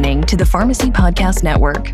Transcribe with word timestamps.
listening 0.00 0.22
to 0.22 0.34
the 0.34 0.46
Pharmacy 0.46 0.90
Podcast 0.90 1.42
Network. 1.42 1.92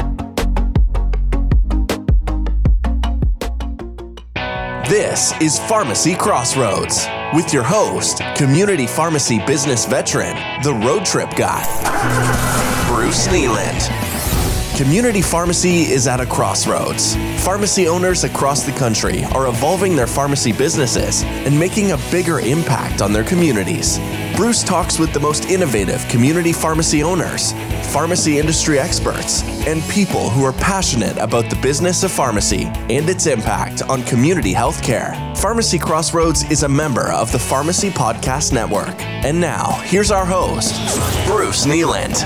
This 4.89 5.33
is 5.41 5.59
Pharmacy 5.69 6.15
Crossroads 6.15 7.09
with 7.35 7.53
your 7.53 7.65
host, 7.65 8.23
community 8.37 8.87
pharmacy 8.87 9.45
business 9.45 9.87
veteran, 9.87 10.37
the 10.63 10.73
road 10.87 11.05
trip 11.05 11.35
guy, 11.35 11.65
Bruce 12.87 13.27
Kneeland. 13.27 13.91
Community 14.77 15.23
pharmacy 15.23 15.91
is 15.91 16.07
at 16.07 16.21
a 16.21 16.27
crossroads. 16.27 17.17
Pharmacy 17.43 17.89
owners 17.89 18.23
across 18.23 18.63
the 18.63 18.73
country 18.73 19.25
are 19.35 19.49
evolving 19.49 19.97
their 19.97 20.07
pharmacy 20.07 20.53
businesses 20.53 21.25
and 21.25 21.59
making 21.59 21.91
a 21.91 21.99
bigger 22.13 22.39
impact 22.39 23.03
on 23.03 23.13
their 23.13 23.25
communities. 23.25 23.99
Bruce 24.37 24.63
talks 24.63 24.99
with 24.99 25.15
the 25.15 25.19
most 25.19 25.47
innovative 25.47 26.07
community 26.09 26.53
pharmacy 26.53 27.03
owners, 27.03 27.55
pharmacy 27.91 28.39
industry 28.39 28.79
experts, 28.79 29.43
and 29.67 29.83
people 29.85 30.29
who 30.29 30.45
are 30.45 30.53
passionate 30.53 31.17
about 31.17 31.49
the 31.49 31.57
business 31.63 32.05
of 32.05 32.13
pharmacy 32.13 32.65
and 32.91 33.09
its 33.09 33.27
impact 33.27 33.81
on 33.89 34.03
community 34.03 34.53
healthcare. 34.53 35.35
Pharmacy 35.39 35.79
Crossroads 35.79 36.49
is 36.51 36.65
a 36.65 36.69
member 36.69 37.11
of 37.13 37.33
the 37.33 37.39
Pharmacy 37.39 37.89
Podcast 37.89 38.53
Network. 38.53 39.01
And 39.01 39.41
now, 39.41 39.81
here's 39.85 40.11
our 40.11 40.27
host, 40.27 40.75
Bruce 41.27 41.65
Kneeland. 41.65 42.21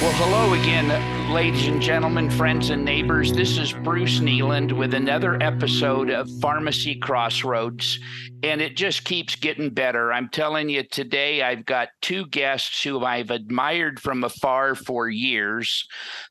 Well, 0.00 0.12
hello 0.12 0.54
again, 0.54 1.17
ladies 1.28 1.66
and 1.66 1.82
gentlemen, 1.82 2.30
friends 2.30 2.70
and 2.70 2.82
neighbors. 2.82 3.34
This 3.34 3.58
is 3.58 3.74
Bruce 3.74 4.18
Kneeland 4.18 4.72
with 4.72 4.94
another 4.94 5.36
episode 5.42 6.08
of 6.08 6.26
Pharmacy 6.40 6.94
Crossroads, 6.94 7.98
and 8.42 8.62
it 8.62 8.78
just 8.78 9.04
keeps 9.04 9.36
getting 9.36 9.68
better. 9.68 10.10
I'm 10.10 10.30
telling 10.30 10.70
you, 10.70 10.84
today 10.84 11.42
I've 11.42 11.66
got 11.66 11.90
two 12.00 12.26
guests 12.28 12.82
who 12.82 13.04
I've 13.04 13.30
admired 13.30 14.00
from 14.00 14.24
afar 14.24 14.74
for 14.74 15.10
years. 15.10 15.86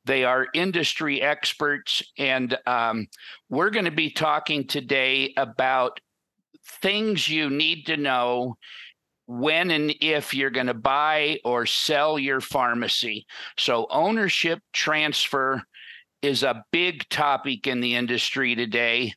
They 0.05 0.23
are 0.23 0.47
industry 0.55 1.21
experts, 1.21 2.01
and 2.17 2.57
um, 2.65 3.05
we're 3.49 3.69
going 3.69 3.85
to 3.85 3.91
be 3.91 4.09
talking 4.09 4.65
today 4.65 5.31
about 5.37 5.99
things 6.81 7.29
you 7.29 7.51
need 7.51 7.85
to 7.85 7.97
know 7.97 8.57
when 9.27 9.71
and 9.71 9.93
if 10.01 10.33
you're 10.33 10.49
going 10.49 10.67
to 10.67 10.73
buy 10.73 11.39
or 11.43 11.65
sell 11.65 12.17
your 12.17 12.41
pharmacy. 12.41 13.25
So, 13.57 13.87
ownership 13.89 14.59
transfer 14.73 15.61
is 16.21 16.43
a 16.43 16.65
big 16.71 17.07
topic 17.09 17.67
in 17.67 17.81
the 17.81 17.95
industry 17.95 18.55
today. 18.55 19.13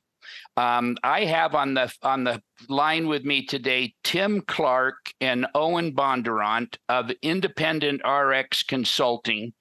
Um, 0.57 0.97
I 1.03 1.25
have 1.25 1.55
on 1.55 1.75
the 1.75 1.93
on 2.03 2.25
the 2.25 2.43
line 2.69 3.07
with 3.07 3.25
me 3.25 3.47
today 3.47 3.95
Tim 4.05 4.43
Clark 4.43 4.97
and 5.21 5.47
Owen 5.55 5.95
BonDurant 5.95 6.77
of 6.89 7.11
Independent 7.23 8.03
RX 8.07 8.65
Consulting, 8.65 9.55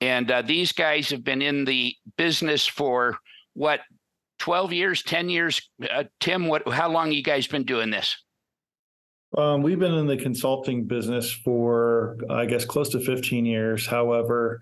and 0.00 0.30
uh, 0.30 0.42
these 0.42 0.72
guys 0.72 1.10
have 1.10 1.24
been 1.24 1.42
in 1.42 1.64
the 1.64 1.94
business 2.16 2.66
for 2.66 3.18
what 3.54 3.80
12 4.38 4.72
years 4.72 5.02
10 5.02 5.28
years 5.28 5.68
uh, 5.90 6.04
tim 6.20 6.46
what 6.46 6.68
how 6.68 6.88
long 6.88 7.10
you 7.10 7.24
guys 7.24 7.48
been 7.48 7.64
doing 7.64 7.90
this 7.90 8.22
um, 9.36 9.62
we've 9.62 9.78
been 9.78 9.94
in 9.94 10.06
the 10.06 10.16
consulting 10.16 10.84
business 10.84 11.30
for, 11.30 12.16
I 12.30 12.46
guess, 12.46 12.64
close 12.64 12.88
to 12.90 13.00
15 13.00 13.44
years. 13.44 13.86
However, 13.86 14.60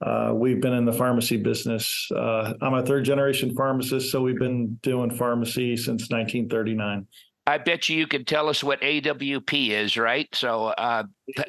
uh, 0.00 0.32
we've 0.34 0.60
been 0.60 0.72
in 0.72 0.84
the 0.84 0.92
pharmacy 0.92 1.36
business. 1.36 2.08
Uh, 2.14 2.54
I'm 2.60 2.74
a 2.74 2.84
third 2.84 3.04
generation 3.04 3.54
pharmacist, 3.54 4.10
so 4.10 4.22
we've 4.22 4.38
been 4.38 4.78
doing 4.82 5.10
pharmacy 5.10 5.76
since 5.76 6.10
1939. 6.10 7.06
I 7.48 7.58
bet 7.58 7.88
you 7.88 7.96
you 7.96 8.08
could 8.08 8.26
tell 8.26 8.48
us 8.48 8.64
what 8.64 8.80
AWP 8.80 9.70
is, 9.70 9.96
right? 9.96 10.28
So, 10.34 10.66
uh, 10.66 11.04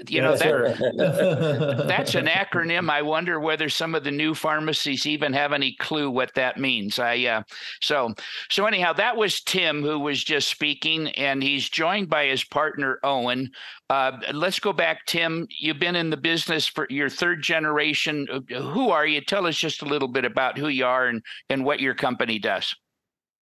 you 0.07 0.21
know, 0.21 0.37
that, 0.37 1.85
that's 1.87 2.13
an 2.13 2.25
acronym. 2.27 2.89
I 2.89 3.01
wonder 3.01 3.39
whether 3.39 3.67
some 3.67 3.95
of 3.95 4.03
the 4.03 4.11
new 4.11 4.35
pharmacies 4.35 5.07
even 5.07 5.33
have 5.33 5.53
any 5.53 5.75
clue 5.79 6.11
what 6.11 6.35
that 6.35 6.59
means. 6.59 6.99
I 6.99 7.23
uh, 7.25 7.43
so 7.81 8.13
so 8.49 8.65
anyhow, 8.65 8.93
that 8.93 9.17
was 9.17 9.41
Tim 9.41 9.81
who 9.81 9.99
was 9.99 10.23
just 10.23 10.49
speaking, 10.49 11.09
and 11.09 11.41
he's 11.41 11.67
joined 11.67 12.09
by 12.09 12.25
his 12.25 12.43
partner 12.43 12.99
Owen. 13.03 13.49
Uh, 13.89 14.11
let's 14.33 14.59
go 14.59 14.73
back, 14.73 15.05
Tim. 15.07 15.47
You've 15.59 15.79
been 15.79 15.95
in 15.95 16.11
the 16.11 16.17
business 16.17 16.67
for 16.67 16.85
your 16.91 17.09
third 17.09 17.41
generation. 17.41 18.27
Who 18.49 18.89
are 18.89 19.07
you? 19.07 19.21
Tell 19.21 19.47
us 19.47 19.57
just 19.57 19.81
a 19.81 19.85
little 19.85 20.09
bit 20.09 20.25
about 20.25 20.59
who 20.59 20.67
you 20.67 20.85
are 20.85 21.07
and 21.07 21.23
and 21.49 21.65
what 21.65 21.79
your 21.79 21.95
company 21.95 22.37
does. 22.37 22.75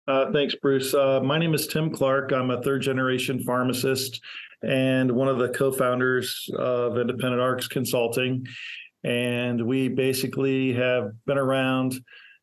Uh, 0.08 0.30
thanks, 0.32 0.54
Bruce. 0.54 0.94
Uh, 0.94 1.20
my 1.20 1.36
name 1.36 1.52
is 1.52 1.66
Tim 1.66 1.90
Clark. 1.90 2.32
I'm 2.32 2.50
a 2.50 2.62
third 2.62 2.82
generation 2.82 3.42
pharmacist 3.42 4.20
and 4.62 5.10
one 5.10 5.26
of 5.26 5.38
the 5.38 5.48
co 5.48 5.72
founders 5.72 6.48
of 6.56 6.96
Independent 6.96 7.42
RX 7.42 7.66
Consulting. 7.66 8.46
And 9.02 9.66
we 9.66 9.88
basically 9.88 10.72
have 10.74 11.10
been 11.26 11.38
around, 11.38 11.94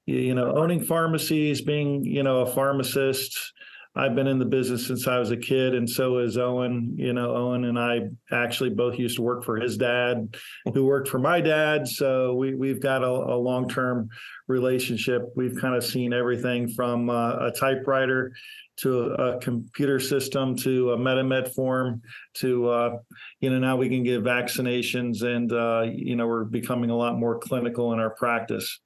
you 0.06 0.36
know, 0.36 0.54
owning 0.58 0.84
pharmacies, 0.84 1.62
being, 1.62 2.04
you 2.04 2.24
know, 2.24 2.42
a 2.42 2.54
pharmacist, 2.54 3.53
I've 3.96 4.16
been 4.16 4.26
in 4.26 4.40
the 4.40 4.46
business 4.46 4.88
since 4.88 5.08
I 5.08 5.20
was 5.20 5.30
a 5.30 5.38
kid, 5.38 5.76
and 5.76 5.88
so 5.88 6.18
is 6.18 6.38
Owen. 6.38 6.96
You 6.98 7.14
know, 7.14 7.36
Owen 7.36 7.66
and 7.66 7.78
I 7.78 8.02
actually 8.32 8.72
both 8.72 8.98
used 8.98 9.18
to 9.18 9.22
work 9.22 9.44
for 9.44 9.58
his 9.58 9.78
dad, 9.78 10.36
who 10.74 10.86
worked 10.86 11.10
for 11.10 11.20
my 11.20 11.42
dad. 11.42 11.88
So 11.88 12.34
we 12.34 12.56
we've 12.56 12.82
got 12.82 13.04
a, 13.04 13.08
a 13.08 13.38
long 13.38 13.70
term 13.70 14.10
relationship. 14.48 15.32
We've 15.36 15.56
kind 15.60 15.76
of 15.76 15.84
seen 15.84 16.12
everything 16.12 16.70
from 16.70 17.12
uh, 17.12 17.48
a 17.48 17.52
typewriter 17.52 18.34
to 18.76 19.02
a, 19.02 19.36
a, 19.36 19.40
computer 19.40 20.00
system 20.00 20.56
to 20.58 20.94
a 20.94 20.98
MetaMed 20.98 21.54
form 21.54 22.02
to 22.36 22.70
uh, 22.70 22.98
you 23.42 23.52
know 23.52 23.60
now 23.60 23.76
we 23.76 23.90
can 23.90 24.04
give 24.04 24.24
vaccinations, 24.24 25.22
and 25.22 25.52
uh, 25.52 25.86
you 25.94 26.16
know 26.16 26.26
we're 26.26 26.46
becoming 26.46 26.90
a 26.90 26.98
lot 26.98 27.20
more 27.20 27.38
clinical 27.38 27.94
in 27.94 28.00
our 28.00 28.10
practice. 28.10 28.80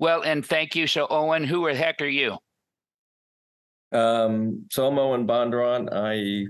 Well, 0.00 0.22
and 0.22 0.44
thank 0.44 0.74
you. 0.74 0.88
So, 0.88 1.06
Owen, 1.10 1.44
who 1.44 1.68
the 1.68 1.76
heck 1.76 2.02
are 2.02 2.06
you? 2.06 2.38
Um, 3.92 4.66
so 4.70 4.86
I'm 4.86 4.98
Owen 4.98 5.26
BonDurant. 5.26 5.88
I 5.92 6.46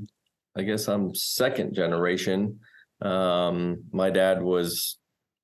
I 0.59 0.63
guess 0.65 0.89
I'm 0.89 1.15
second 1.15 1.75
generation. 1.75 2.61
Um, 3.01 3.85
my 3.93 4.11
dad 4.11 4.43
was 4.43 4.99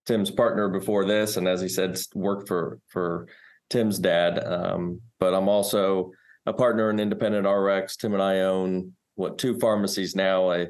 Tim's 0.07 0.31
partner 0.31 0.69
before 0.69 1.05
this, 1.05 1.37
and 1.37 1.49
as 1.49 1.61
he 1.61 1.69
said, 1.69 1.99
worked 2.15 2.49
for 2.49 2.81
for 2.89 3.27
Tim's 3.69 3.99
dad. 3.99 4.43
Um, 4.45 5.01
but 5.19 5.35
I'm 5.35 5.49
also 5.49 6.13
a 6.47 6.53
partner 6.53 6.91
in 6.91 7.01
Independent 7.01 7.47
RX. 7.47 7.97
Tim 7.97 8.15
and 8.15 8.23
I 8.23 8.41
own 8.41 8.93
what 9.17 9.39
two 9.39 9.59
pharmacies 9.59 10.15
now: 10.15 10.53
a 10.53 10.69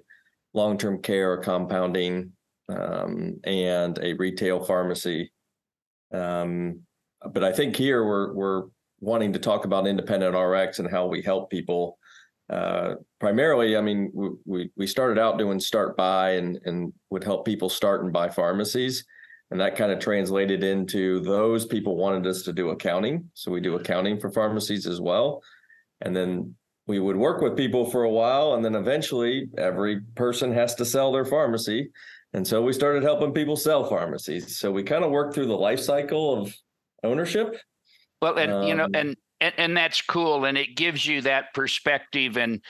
long-term 0.55 1.03
care, 1.03 1.37
compounding, 1.38 2.33
um, 2.69 3.38
and 3.44 3.99
a 3.99 4.15
retail 4.15 4.65
pharmacy. 4.65 5.31
Um, 6.12 6.81
but 7.33 7.44
I 7.44 7.53
think 7.53 7.77
here 7.77 8.05
we're 8.05 8.33
we're 8.33 8.62
wanting 9.01 9.33
to 9.33 9.39
talk 9.39 9.65
about 9.65 9.87
independent 9.87 10.37
RX 10.37 10.79
and 10.79 10.91
how 10.91 11.07
we 11.07 11.23
help 11.23 11.51
people. 11.51 11.99
Uh, 12.51 12.95
primarily, 13.21 13.77
I 13.77 13.81
mean, 13.81 14.11
we 14.45 14.71
we 14.77 14.87
started 14.87 15.19
out 15.19 15.39
doing 15.39 15.61
start 15.61 15.97
buy 15.97 16.31
and 16.33 16.59
and 16.65 16.93
would 17.11 17.25
help 17.25 17.45
people 17.45 17.69
start 17.69 18.03
and 18.03 18.13
buy 18.13 18.29
pharmacies, 18.29 19.05
and 19.51 19.61
that 19.61 19.77
kind 19.77 19.93
of 19.93 19.99
translated 19.99 20.65
into 20.65 21.21
those 21.21 21.67
people 21.67 21.97
wanted 21.97 22.27
us 22.27 22.43
to 22.43 22.53
do 22.53 22.71
accounting, 22.71 23.31
so 23.35 23.53
we 23.53 23.61
do 23.61 23.77
accounting 23.77 24.19
for 24.19 24.31
pharmacies 24.31 24.87
as 24.87 25.01
well, 25.01 25.43
and 26.01 26.17
then 26.17 26.55
we 26.87 27.01
would 27.01 27.17
work 27.17 27.43
with 27.43 27.55
people 27.55 27.91
for 27.91 28.05
a 28.05 28.11
while, 28.11 28.55
and 28.55 28.65
then 28.65 28.75
eventually 28.75 29.47
every 29.59 30.01
person 30.15 30.51
has 30.51 30.75
to 30.77 30.87
sell 30.87 31.13
their 31.13 31.27
pharmacy, 31.27 31.91
and 32.33 32.47
so 32.47 32.63
we 32.63 32.73
started 32.73 33.03
helping 33.03 33.33
people 33.33 33.57
sell 33.57 33.85
pharmacies. 33.85 34.57
So 34.57 34.73
we 34.73 34.83
kind 34.83 35.05
of 35.05 35.11
worked 35.11 35.35
through 35.35 35.47
the 35.47 35.57
life 35.57 35.81
cycle 35.81 36.43
of 36.43 36.55
ownership 37.05 37.57
well, 38.21 38.39
and 38.39 38.53
um, 38.53 38.62
you 38.65 38.75
know, 38.75 38.84
um, 38.84 38.95
and, 38.95 39.17
and 39.41 39.55
and 39.56 39.77
that's 39.77 40.01
cool, 40.03 40.45
and 40.45 40.59
it 40.59 40.77
gives 40.77 41.06
you 41.06 41.23
that 41.23 41.55
perspective, 41.55 42.37
and 42.37 42.61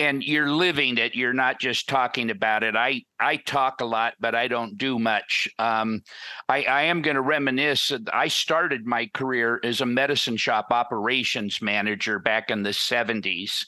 and 0.00 0.22
you're 0.22 0.50
living 0.50 0.96
it. 0.98 1.14
You're 1.14 1.32
not 1.32 1.58
just 1.58 1.88
talking 1.88 2.30
about 2.30 2.62
it. 2.62 2.76
I 2.76 3.02
I 3.20 3.36
talk 3.36 3.80
a 3.80 3.84
lot, 3.84 4.14
but 4.20 4.34
I 4.34 4.46
don't 4.46 4.78
do 4.78 4.98
much. 4.98 5.48
Um, 5.58 6.02
I, 6.48 6.62
I 6.62 6.82
am 6.82 7.02
going 7.02 7.16
to 7.16 7.20
reminisce. 7.20 7.92
I 8.12 8.28
started 8.28 8.86
my 8.86 9.10
career 9.12 9.60
as 9.64 9.80
a 9.80 9.86
Medicine 9.86 10.36
Shoppe 10.36 10.70
operations 10.70 11.60
manager 11.60 12.20
back 12.20 12.50
in 12.50 12.62
the 12.62 12.70
70s 12.70 13.66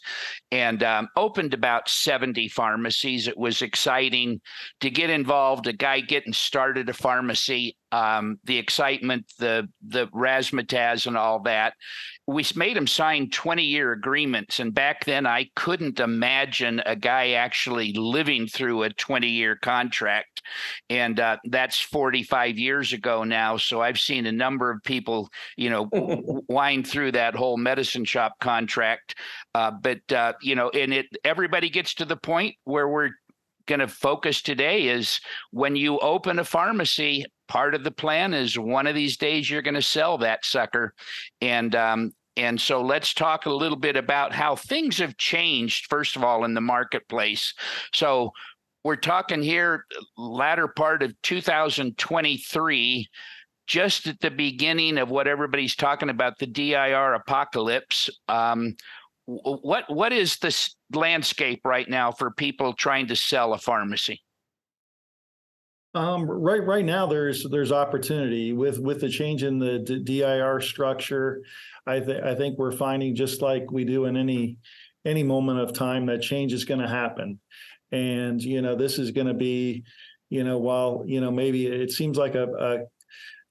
and 0.53 0.85
um, 0.85 1.09
opened 1.17 1.53
about 1.53 1.89
70 1.89 2.49
pharmacies. 2.49 3.27
It 3.27 3.37
was 3.37 3.61
exciting 3.61 4.41
to 4.81 4.91
get 4.91 5.11
involved, 5.11 5.67
a 5.67 5.73
guy 5.73 6.01
getting 6.01 6.33
started 6.33 6.89
a 6.89 6.95
pharmacy, 6.95 7.77
um, 7.91 8.39
the 8.45 8.59
excitement, 8.59 9.27
the, 9.41 9.69
the 9.83 10.07
razzmatazz, 10.09 11.09
and 11.09 11.17
all 11.17 11.41
that 11.41 11.75
we 12.31 12.45
made 12.55 12.77
him 12.77 12.87
sign 12.87 13.29
20 13.29 13.65
year 13.65 13.93
agreements. 13.93 14.61
And 14.61 14.73
back 14.73 15.05
then, 15.05 15.27
I 15.27 15.49
couldn't 15.57 15.99
imagine 15.99 16.20
a 16.23 16.97
guy 16.97 17.33
actually 17.33 17.93
living 17.93 18.47
through 18.47 18.83
a 18.83 18.91
20 18.91 19.29
year 19.29 19.57
contract. 19.57 20.43
And 20.89 21.19
uh, 21.21 21.39
that's 21.45 21.81
45 21.81 22.59
years 22.59 22.93
ago 22.93 23.25
now. 23.25 23.57
So 23.57 23.81
I've 23.81 23.99
seen 23.99 24.27
a 24.27 24.33
number 24.33 24.71
of 24.71 24.83
people, 24.83 25.29
you 25.57 25.71
know, 25.71 25.89
wind 26.49 26.87
through 26.87 27.13
that 27.13 27.35
whole 27.35 27.57
Medicine 27.57 28.05
Shoppe 28.05 28.39
contract. 28.41 29.15
Uh, 29.55 29.71
but, 29.71 30.13
uh, 30.13 30.33
you 30.43 30.55
know, 30.55 30.71
and 30.71 30.93
it 30.93 31.07
everybody 31.25 31.71
gets 31.71 31.95
to 31.95 32.05
the 32.05 32.17
point 32.17 32.55
where 32.65 32.89
we're 32.89 33.11
going 33.67 33.81
to 33.81 33.89
focus 33.89 34.43
today 34.43 34.89
is 34.89 35.21
when 35.53 35.77
you 35.77 35.99
open 36.01 36.39
a 36.41 36.45
pharmacy 36.45 37.25
part 37.47 37.75
of 37.75 37.85
the 37.85 37.91
plan 37.91 38.35
is 38.35 38.59
one 38.59 38.87
of 38.87 38.95
these 38.95 39.17
days 39.17 39.51
you're 39.51 39.63
going 39.63 39.75
to 39.75 39.83
sell 39.83 40.19
that 40.19 40.45
sucker, 40.45 40.95
and 41.41 41.75
um, 41.75 42.13
and 42.41 42.59
so 42.59 42.81
let's 42.81 43.13
talk 43.13 43.45
a 43.45 43.51
little 43.51 43.77
bit 43.77 43.97
about 43.97 44.33
how 44.33 44.57
things 44.57 44.97
have 44.99 45.17
changed. 45.19 45.87
First 45.91 46.17
of 46.17 46.25
all, 46.25 46.45
in 46.45 46.55
the 46.55 46.61
marketplace. 46.63 47.53
So 47.93 48.33
we're 48.83 48.97
talking 48.97 49.43
here 49.43 49.85
latter 50.17 50.67
part 50.69 51.03
of 51.03 51.13
2023 51.23 53.09
just 53.67 54.07
at 54.07 54.19
the 54.21 54.31
beginning 54.31 54.97
of 54.99 55.11
what 55.11 55.29
everybody's 55.29 55.77
talking 55.77 56.09
about 56.09 56.39
the 56.39 56.47
DIR 56.47 57.15
apocalypse 57.15 58.09
um, 58.29 58.75
what 59.27 59.85
what 59.89 60.13
is 60.13 60.39
this 60.39 60.75
landscape 60.93 61.61
right 61.65 61.89
now 61.89 62.11
for 62.11 62.31
people 62.33 62.73
trying 62.73 63.07
to 63.07 63.15
sell 63.15 63.53
a 63.53 63.59
pharmacy 63.59 64.23
um, 65.95 66.25
right 66.25 66.65
right 66.65 66.85
now 66.85 67.07
there's 67.07 67.45
there's 67.51 67.73
opportunity 67.73 68.53
with 68.53 68.79
with 68.79 69.01
the 69.01 69.09
change 69.09 69.43
in 69.43 69.59
the 69.59 69.79
DIR 69.79 70.61
structure. 70.61 71.43
I 71.87 71.99
th- 72.01 72.23
i 72.23 72.35
think 72.35 72.59
we're 72.59 72.73
finding 72.73 73.15
just 73.15 73.43
like 73.43 73.71
we 73.71 73.85
do 73.85 74.05
in 74.05 74.17
any 74.17 74.59
any 75.05 75.23
moment 75.23 75.59
of 75.59 75.73
time 75.73 76.07
that 76.07 76.23
change 76.23 76.53
is 76.53 76.65
going 76.65 76.81
to 76.81 76.89
happen. 76.89 77.41
And 77.91 78.41
you 78.41 78.63
know 78.63 78.77
this 78.77 78.99
is 78.99 79.11
going 79.11 79.27
to 79.27 79.35
be 79.35 79.83
you 80.29 80.45
know 80.45 80.59
while 80.59 81.03
you 81.07 81.21
know 81.21 81.33
maybe 81.33 81.67
it 81.67 81.91
seems 81.91 82.17
like 82.17 82.37
a 82.37 82.87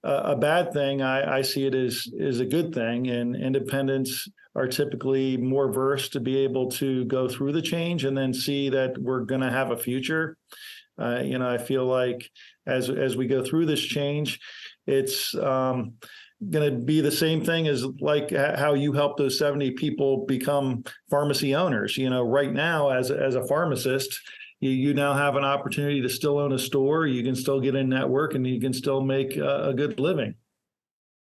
a, 0.03 0.09
a 0.09 0.35
bad 0.37 0.71
thing 0.71 1.01
I, 1.01 1.39
I 1.39 1.41
see 1.41 1.65
it 1.65 1.75
as 1.75 2.07
is 2.13 2.39
a 2.39 2.45
good 2.45 2.73
thing. 2.73 3.07
And 3.07 3.35
independents 3.35 4.29
are 4.55 4.67
typically 4.67 5.35
more 5.35 5.71
versed 5.71 6.13
to 6.13 6.19
be 6.21 6.37
able 6.37 6.71
to 6.71 7.03
go 7.05 7.27
through 7.27 7.51
the 7.51 7.61
change 7.61 8.05
and 8.05 8.17
then 8.17 8.33
see 8.33 8.69
that 8.69 8.97
we're 8.97 9.25
going 9.25 9.41
to 9.41 9.51
have 9.51 9.71
a 9.71 9.77
future 9.77 10.37
uh, 10.99 11.21
you 11.23 11.37
know 11.37 11.49
i 11.49 11.57
feel 11.57 11.85
like 11.85 12.29
as 12.67 12.89
as 12.89 13.15
we 13.15 13.27
go 13.27 13.43
through 13.43 13.65
this 13.65 13.81
change 13.81 14.39
it's 14.87 15.35
um, 15.35 15.93
going 16.47 16.71
to 16.71 16.79
be 16.79 17.01
the 17.01 17.11
same 17.11 17.43
thing 17.43 17.67
as 17.67 17.85
like 17.99 18.31
how 18.31 18.73
you 18.73 18.93
help 18.93 19.17
those 19.17 19.37
70 19.37 19.71
people 19.71 20.25
become 20.25 20.83
pharmacy 21.09 21.53
owners. 21.53 21.97
You 21.97 22.09
know 22.09 22.23
right 22.23 22.51
now 22.51 22.89
as 22.89 23.11
as 23.11 23.35
a 23.35 23.45
pharmacist 23.45 24.19
you, 24.61 24.71
you 24.71 24.93
now 24.93 25.13
have 25.13 25.35
an 25.35 25.43
opportunity 25.43 26.01
to 26.01 26.09
still 26.09 26.37
own 26.37 26.53
a 26.53 26.59
store. 26.59 27.07
You 27.07 27.23
can 27.23 27.35
still 27.35 27.59
get 27.59 27.75
in 27.75 27.89
network 27.89 28.35
and 28.35 28.45
you 28.45 28.59
can 28.59 28.73
still 28.73 29.01
make 29.01 29.37
a, 29.37 29.69
a 29.69 29.73
good 29.73 29.99
living. 29.99 30.35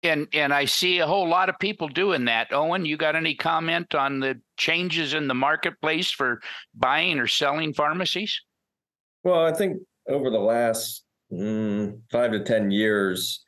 And 0.01 0.27
and 0.33 0.53
i 0.53 0.63
see 0.63 0.99
a 0.99 1.07
whole 1.07 1.27
lot 1.27 1.49
of 1.49 1.59
people 1.59 1.89
doing 1.89 2.25
that. 2.25 2.53
Owen 2.53 2.85
you 2.85 2.95
got 2.95 3.15
any 3.15 3.35
comment 3.35 3.95
on 3.95 4.19
the 4.19 4.39
changes 4.57 5.13
in 5.13 5.27
the 5.27 5.33
marketplace 5.33 6.11
for 6.11 6.39
buying 6.75 7.19
or 7.19 7.27
selling 7.27 7.73
pharmacies 7.73 8.41
well 9.23 9.45
i 9.45 9.53
think 9.53 9.77
over 10.07 10.29
the 10.29 10.39
last 10.39 11.03
mm, 11.31 11.99
five 12.11 12.31
to 12.31 12.43
ten 12.43 12.71
years 12.71 13.45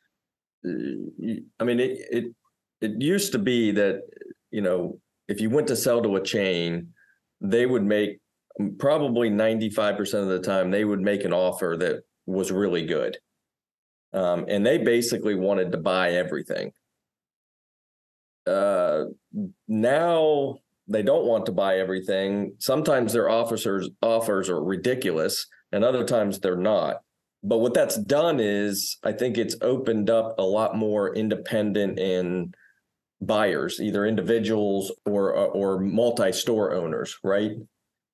I 0.63 1.63
mean, 1.63 1.79
it 1.79 1.99
it 2.11 2.25
it 2.81 3.01
used 3.01 3.31
to 3.31 3.39
be 3.39 3.71
that 3.71 4.01
you 4.51 4.61
know 4.61 4.99
if 5.27 5.41
you 5.41 5.49
went 5.49 5.67
to 5.67 5.75
sell 5.75 6.01
to 6.01 6.15
a 6.17 6.23
chain, 6.23 6.89
they 7.39 7.65
would 7.65 7.83
make 7.83 8.19
probably 8.77 9.29
ninety 9.29 9.69
five 9.69 9.97
percent 9.97 10.23
of 10.23 10.29
the 10.29 10.39
time 10.39 10.69
they 10.69 10.85
would 10.85 11.01
make 11.01 11.23
an 11.23 11.33
offer 11.33 11.75
that 11.79 12.03
was 12.27 12.51
really 12.51 12.85
good, 12.85 13.17
um, 14.13 14.45
and 14.47 14.65
they 14.65 14.77
basically 14.77 15.35
wanted 15.35 15.71
to 15.71 15.77
buy 15.79 16.11
everything. 16.11 16.71
Uh, 18.45 19.05
now 19.67 20.57
they 20.87 21.01
don't 21.01 21.25
want 21.25 21.45
to 21.47 21.51
buy 21.51 21.77
everything. 21.77 22.55
Sometimes 22.59 23.13
their 23.13 23.29
officers 23.29 23.89
offers 24.03 24.49
are 24.49 24.63
ridiculous, 24.63 25.47
and 25.71 25.83
other 25.83 26.03
times 26.03 26.39
they're 26.39 26.55
not 26.55 27.01
but 27.43 27.57
what 27.59 27.73
that's 27.73 27.97
done 27.97 28.39
is 28.39 28.97
I 29.03 29.13
think 29.13 29.37
it's 29.37 29.55
opened 29.61 30.09
up 30.09 30.37
a 30.37 30.43
lot 30.43 30.75
more 30.75 31.15
independent 31.15 31.97
and 31.97 32.55
buyers, 33.19 33.79
either 33.79 34.05
individuals 34.05 34.91
or 35.05 35.35
uh, 35.35 35.45
or 35.45 35.79
multi-store 35.79 36.73
owners, 36.73 37.17
right? 37.23 37.51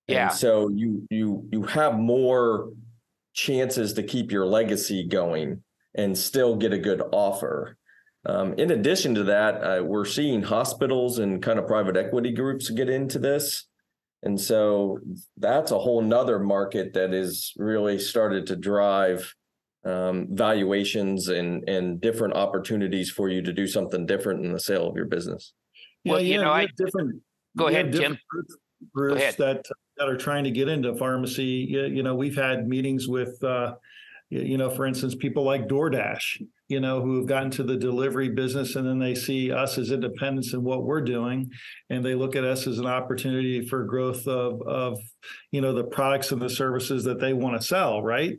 Yeah. 0.07 0.29
And 0.29 0.37
so 0.37 0.69
you 0.69 1.05
you 1.09 1.47
you 1.51 1.63
have 1.63 1.97
more 1.97 2.71
chances 3.33 3.93
to 3.93 4.03
keep 4.03 4.31
your 4.31 4.45
legacy 4.45 5.05
going 5.05 5.63
and 5.95 6.17
still 6.17 6.55
get 6.55 6.73
a 6.73 6.77
good 6.77 7.01
offer. 7.11 7.77
Um, 8.25 8.53
in 8.53 8.71
addition 8.71 9.15
to 9.15 9.23
that, 9.25 9.55
uh, 9.55 9.83
we're 9.83 10.05
seeing 10.05 10.43
hospitals 10.43 11.19
and 11.19 11.41
kind 11.41 11.59
of 11.59 11.67
private 11.67 11.97
equity 11.97 12.31
groups 12.31 12.69
get 12.69 12.89
into 12.89 13.19
this. 13.19 13.66
And 14.23 14.39
so 14.39 14.99
that's 15.37 15.71
a 15.71 15.77
whole 15.77 16.01
nother 16.01 16.39
market 16.39 16.93
that 16.93 17.13
is 17.13 17.53
really 17.57 17.99
started 17.99 18.47
to 18.47 18.55
drive 18.55 19.33
um, 19.85 20.27
valuations 20.31 21.29
and 21.29 21.67
and 21.69 22.01
different 22.01 22.33
opportunities 22.33 23.09
for 23.09 23.29
you 23.29 23.41
to 23.41 23.53
do 23.53 23.67
something 23.67 24.05
different 24.05 24.43
in 24.43 24.51
the 24.51 24.59
sale 24.59 24.89
of 24.89 24.95
your 24.95 25.05
business. 25.05 25.53
Yeah, 26.03 26.13
well, 26.13 26.21
you 26.21 26.41
know, 26.41 26.51
I 26.51 26.67
different. 26.77 27.21
Go 27.55 27.67
ahead, 27.67 27.93
Tim. 27.93 28.17
Groups 28.93 29.35
that 29.37 29.65
that 29.97 30.07
are 30.09 30.17
trying 30.17 30.43
to 30.43 30.51
get 30.51 30.67
into 30.67 30.95
pharmacy. 30.95 31.67
You, 31.69 31.85
you 31.85 32.03
know, 32.03 32.15
we've 32.15 32.35
had 32.35 32.67
meetings 32.67 33.07
with 33.07 33.41
uh, 33.43 33.75
you 34.29 34.57
know, 34.57 34.69
for 34.69 34.85
instance, 34.85 35.15
people 35.15 35.43
like 35.43 35.67
DoorDash, 35.67 36.41
you 36.67 36.81
know, 36.81 37.01
who 37.01 37.17
have 37.17 37.27
gotten 37.27 37.49
to 37.51 37.63
the 37.63 37.77
delivery 37.77 38.29
business 38.29 38.75
and 38.75 38.85
then 38.85 38.99
they 38.99 39.15
see 39.15 39.51
us 39.51 39.77
as 39.77 39.91
independents 39.91 40.53
in 40.53 40.63
what 40.63 40.83
we're 40.83 41.01
doing, 41.01 41.49
and 41.89 42.03
they 42.03 42.13
look 42.13 42.35
at 42.35 42.43
us 42.43 42.67
as 42.67 42.79
an 42.79 42.85
opportunity 42.85 43.65
for 43.65 43.85
growth 43.85 44.27
of, 44.27 44.61
of 44.63 44.99
you 45.51 45.61
know, 45.61 45.73
the 45.73 45.85
products 45.85 46.31
and 46.31 46.41
the 46.41 46.49
services 46.49 47.03
that 47.05 47.19
they 47.19 47.33
want 47.33 47.59
to 47.59 47.65
sell, 47.65 48.01
right? 48.01 48.37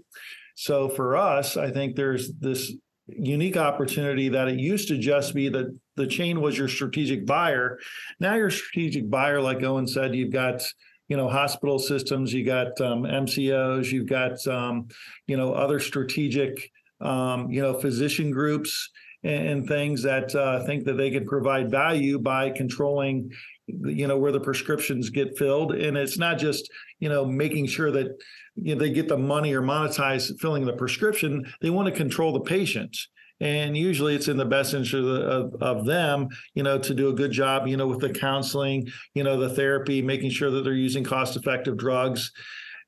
So 0.56 0.88
for 0.88 1.16
us, 1.16 1.56
I 1.56 1.70
think 1.70 1.96
there's 1.96 2.32
this 2.34 2.72
unique 3.06 3.56
opportunity 3.56 4.28
that 4.28 4.48
it 4.48 4.58
used 4.58 4.88
to 4.88 4.98
just 4.98 5.34
be 5.34 5.48
that 5.48 5.74
the 5.96 6.06
chain 6.06 6.42
was 6.42 6.58
your 6.58 6.68
strategic 6.68 7.24
buyer. 7.24 7.78
Now 8.20 8.34
your 8.34 8.50
strategic 8.50 9.08
buyer, 9.08 9.40
like 9.40 9.62
Owen 9.62 9.86
said, 9.86 10.14
you've 10.14 10.32
got 10.32 10.62
you 11.08 11.16
know 11.16 11.28
hospital 11.28 11.78
systems 11.78 12.32
you 12.32 12.44
got 12.44 12.80
um, 12.80 13.02
MCOs 13.02 13.90
you've 13.90 14.08
got 14.08 14.46
um, 14.46 14.88
you 15.26 15.36
know 15.36 15.52
other 15.52 15.80
strategic 15.80 16.70
um, 17.00 17.50
you 17.50 17.62
know 17.62 17.74
physician 17.74 18.30
groups 18.30 18.90
and, 19.24 19.48
and 19.48 19.68
things 19.68 20.02
that 20.02 20.34
uh, 20.34 20.64
think 20.64 20.84
that 20.84 20.96
they 20.96 21.10
can 21.10 21.26
provide 21.26 21.70
value 21.70 22.18
by 22.18 22.50
controlling 22.50 23.30
you 23.66 24.06
know 24.06 24.16
where 24.16 24.32
the 24.32 24.40
prescriptions 24.40 25.10
get 25.10 25.36
filled. 25.36 25.72
And 25.74 25.96
it's 25.96 26.18
not 26.18 26.38
just 26.38 26.70
you 27.00 27.08
know 27.08 27.24
making 27.24 27.66
sure 27.66 27.90
that 27.90 28.16
you 28.56 28.74
know, 28.74 28.80
they 28.80 28.90
get 28.90 29.08
the 29.08 29.18
money 29.18 29.52
or 29.52 29.62
monetize 29.62 30.38
filling 30.40 30.64
the 30.64 30.72
prescription. 30.72 31.46
They 31.60 31.70
want 31.70 31.86
to 31.86 31.92
control 31.92 32.32
the 32.32 32.40
patient 32.40 32.96
and 33.40 33.76
usually 33.76 34.14
it's 34.14 34.28
in 34.28 34.36
the 34.36 34.44
best 34.44 34.74
interest 34.74 34.94
of, 34.94 35.54
of, 35.62 35.86
them 35.86 36.28
you 36.54 36.62
know 36.62 36.78
to 36.78 36.94
do 36.94 37.08
a 37.08 37.12
good 37.12 37.30
job 37.30 37.66
you 37.66 37.76
know 37.76 37.86
with 37.86 38.00
the 38.00 38.10
counseling 38.10 38.88
you 39.14 39.22
know 39.22 39.38
the 39.38 39.48
therapy 39.50 40.02
making 40.02 40.30
sure 40.30 40.50
that 40.50 40.62
they're 40.62 40.72
using 40.72 41.04
cost 41.04 41.36
effective 41.36 41.76
drugs. 41.76 42.32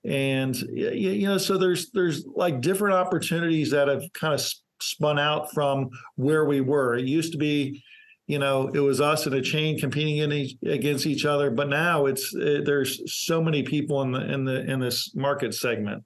And 0.02 0.56
you 0.56 1.28
know 1.28 1.38
so 1.38 1.58
there's 1.58 1.90
there's 1.90 2.24
like 2.34 2.62
different 2.62 2.94
opportunities 2.94 3.70
that 3.72 3.88
have 3.88 4.02
kind 4.14 4.32
of 4.32 4.42
spun 4.80 5.18
out 5.18 5.52
from 5.52 5.90
where 6.16 6.46
we 6.46 6.62
were. 6.62 6.96
It 6.96 7.04
used 7.04 7.32
to 7.32 7.38
be 7.38 7.82
you 8.26 8.38
know 8.38 8.68
it 8.68 8.78
was 8.78 9.00
us 9.00 9.26
and 9.26 9.34
a 9.34 9.42
chain 9.42 9.78
competing 9.78 10.18
in 10.18 10.32
each, 10.32 10.56
against 10.64 11.04
each 11.04 11.24
other 11.24 11.50
but 11.50 11.68
now 11.68 12.06
it's 12.06 12.32
it, 12.32 12.64
there's 12.64 13.02
so 13.12 13.42
many 13.42 13.64
people 13.64 14.02
in 14.02 14.12
the 14.12 14.32
in 14.32 14.44
the 14.44 14.70
in 14.70 14.78
this 14.78 15.12
market 15.16 15.52
segment 15.52 16.04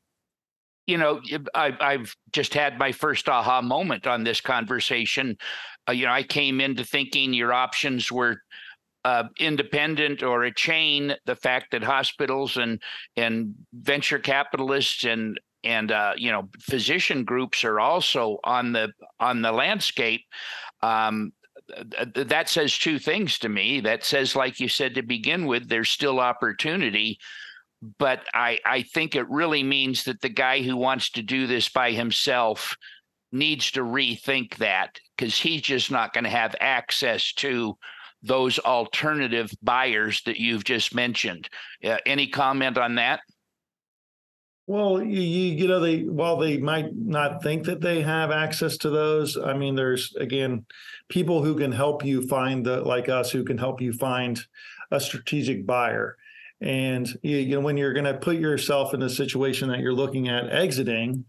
you 0.86 0.98
know, 0.98 1.20
I, 1.54 1.72
I've 1.80 2.14
just 2.32 2.54
had 2.54 2.78
my 2.78 2.92
first 2.92 3.28
aha 3.28 3.62
moment 3.62 4.06
on 4.06 4.24
this 4.24 4.40
conversation. 4.40 5.36
Uh, 5.88 5.92
you 5.92 6.06
know, 6.06 6.12
I 6.12 6.22
came 6.22 6.60
into 6.60 6.84
thinking 6.84 7.32
your 7.32 7.52
options 7.52 8.12
were 8.12 8.36
uh, 9.04 9.24
independent 9.38 10.22
or 10.22 10.44
a 10.44 10.54
chain. 10.54 11.14
The 11.26 11.36
fact 11.36 11.70
that 11.72 11.82
hospitals 11.82 12.56
and 12.56 12.82
and 13.16 13.54
venture 13.72 14.18
capitalists 14.18 15.04
and 15.04 15.38
and 15.62 15.92
uh, 15.92 16.12
you 16.16 16.30
know 16.30 16.48
physician 16.60 17.24
groups 17.24 17.64
are 17.64 17.80
also 17.80 18.38
on 18.44 18.72
the 18.72 18.92
on 19.20 19.42
the 19.42 19.52
landscape. 19.52 20.22
Um, 20.82 21.32
that 22.14 22.50
says 22.50 22.76
two 22.76 22.98
things 22.98 23.38
to 23.38 23.48
me. 23.48 23.80
That 23.80 24.04
says, 24.04 24.36
like 24.36 24.60
you 24.60 24.68
said 24.68 24.94
to 24.94 25.02
begin 25.02 25.46
with, 25.46 25.68
there's 25.68 25.88
still 25.88 26.20
opportunity 26.20 27.18
but 27.98 28.20
I, 28.32 28.58
I 28.64 28.82
think 28.82 29.14
it 29.14 29.28
really 29.28 29.62
means 29.62 30.04
that 30.04 30.20
the 30.20 30.28
guy 30.28 30.62
who 30.62 30.76
wants 30.76 31.10
to 31.10 31.22
do 31.22 31.46
this 31.46 31.68
by 31.68 31.92
himself 31.92 32.76
needs 33.32 33.72
to 33.72 33.80
rethink 33.80 34.56
that 34.56 34.98
because 35.16 35.38
he's 35.38 35.62
just 35.62 35.90
not 35.90 36.12
going 36.12 36.24
to 36.24 36.30
have 36.30 36.54
access 36.60 37.32
to 37.34 37.76
those 38.22 38.58
alternative 38.60 39.50
buyers 39.62 40.22
that 40.24 40.38
you've 40.38 40.64
just 40.64 40.94
mentioned. 40.94 41.48
Uh, 41.84 41.98
any 42.06 42.26
comment 42.26 42.78
on 42.78 42.94
that? 42.94 43.20
Well, 44.66 45.02
you, 45.02 45.20
you 45.20 45.68
know 45.68 45.78
they 45.78 46.04
while 46.04 46.38
they 46.38 46.56
might 46.56 46.96
not 46.96 47.42
think 47.42 47.66
that 47.66 47.82
they 47.82 48.00
have 48.00 48.30
access 48.30 48.78
to 48.78 48.88
those, 48.88 49.36
I 49.36 49.52
mean, 49.52 49.74
there's 49.74 50.14
again 50.16 50.64
people 51.10 51.44
who 51.44 51.54
can 51.54 51.70
help 51.70 52.02
you 52.02 52.26
find 52.26 52.64
the 52.64 52.80
like 52.80 53.10
us 53.10 53.30
who 53.30 53.44
can 53.44 53.58
help 53.58 53.82
you 53.82 53.92
find 53.92 54.40
a 54.90 54.98
strategic 54.98 55.66
buyer 55.66 56.16
and 56.64 57.06
you, 57.22 57.56
know, 57.56 57.60
when 57.60 57.76
you're 57.76 57.92
going 57.92 58.06
to 58.06 58.14
put 58.14 58.36
yourself 58.36 58.94
in 58.94 59.02
a 59.02 59.10
situation 59.10 59.68
that 59.68 59.80
you're 59.80 59.92
looking 59.92 60.28
at 60.28 60.50
exiting, 60.50 61.26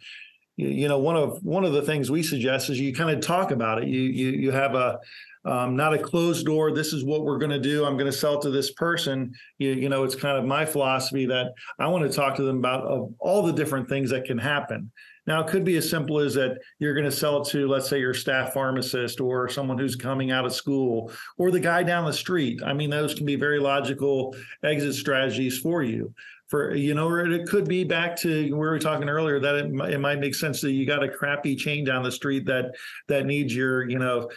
you, 0.58 0.68
you 0.68 0.88
know 0.88 1.00
one 1.00 1.16
of 1.16 1.44
one 1.44 1.64
of 1.64 1.74
the 1.74 1.82
things 1.82 2.12
we 2.12 2.24
suggest 2.24 2.70
is 2.70 2.80
you 2.80 2.94
kind 2.94 3.10
of 3.10 3.26
talk 3.26 3.52
about 3.52 3.82
it. 3.82 3.88
You 3.88 4.02
you 4.02 4.32
you 4.32 4.52
have 4.52 4.76
a 4.76 5.00
um, 5.46 5.76
not 5.76 5.94
a 5.94 6.00
closed 6.00 6.46
door. 6.46 6.74
This 6.74 6.92
is 6.92 7.04
what 7.04 7.24
we're 7.24 7.38
going 7.38 7.52
to 7.52 7.60
do. 7.60 7.86
I'm 7.86 7.98
going 7.98 8.12
to 8.12 8.18
sell 8.18 8.40
to 8.40 8.50
this 8.50 8.72
person. 8.72 9.34
You, 9.60 9.74
you 9.74 9.90
know, 9.90 10.04
it's 10.04 10.16
kind 10.16 10.38
of 10.38 10.44
my 10.44 10.66
philosophy 10.66 11.28
that 11.28 11.54
I 11.78 11.88
want 11.88 12.10
to 12.10 12.16
talk 12.16 12.36
to 12.38 12.44
them 12.44 12.58
about 12.58 13.10
all 13.20 13.44
the 13.44 13.54
different 13.54 13.88
things 13.88 14.10
that 14.10 14.26
can 14.26 14.40
happen. 14.40 14.92
Now, 15.28 15.42
it 15.42 15.48
could 15.48 15.64
be 15.64 15.78
as 15.78 15.90
simple 15.90 16.20
as 16.20 16.36
that 16.36 16.60
you're 16.78 16.94
going 16.94 17.06
to 17.06 17.12
sell 17.12 17.42
it 17.42 17.48
to, 17.50 17.68
let's 17.68 17.90
say, 17.90 18.00
your 18.00 18.14
staff 18.14 18.54
pharmacist 18.54 19.20
or 19.20 19.50
someone 19.50 19.78
who's 19.78 19.96
coming 19.96 20.32
out 20.32 20.46
of 20.46 20.54
school 20.54 21.12
or 21.38 21.50
the 21.50 21.60
guy 21.60 21.82
down 21.82 22.06
the 22.06 22.14
street. 22.14 22.62
I 22.64 22.74
mean, 22.74 22.92
those 22.92 23.16
can 23.16 23.26
be 23.26 23.36
very 23.36 23.60
logical 23.60 24.36
exit 24.64 24.94
strategies 24.94 25.58
for 25.58 25.82
you. 25.82 26.14
For 26.56 26.74
you 26.74 26.94
know, 26.94 27.10
or 27.10 27.30
it 27.30 27.50
could 27.50 27.68
be 27.68 27.84
back 27.84 28.16
to 28.22 28.50
where 28.52 28.70
we 28.70 28.76
were 28.78 28.80
talking 28.80 29.10
earlier 29.10 29.42
that 29.42 29.56
it, 29.56 29.66
it 29.92 30.00
might 30.00 30.20
make 30.20 30.34
sense 30.34 30.62
that 30.62 30.72
you 30.72 30.86
got 30.86 31.04
a 31.04 31.10
crappy 31.10 31.54
chain 31.54 31.84
down 31.84 32.02
the 32.02 32.12
street 32.12 32.46
that 32.46 32.76
that 33.10 33.26
needs 33.26 33.54
your 33.54 33.90
you 33.90 34.00
know 34.00 34.30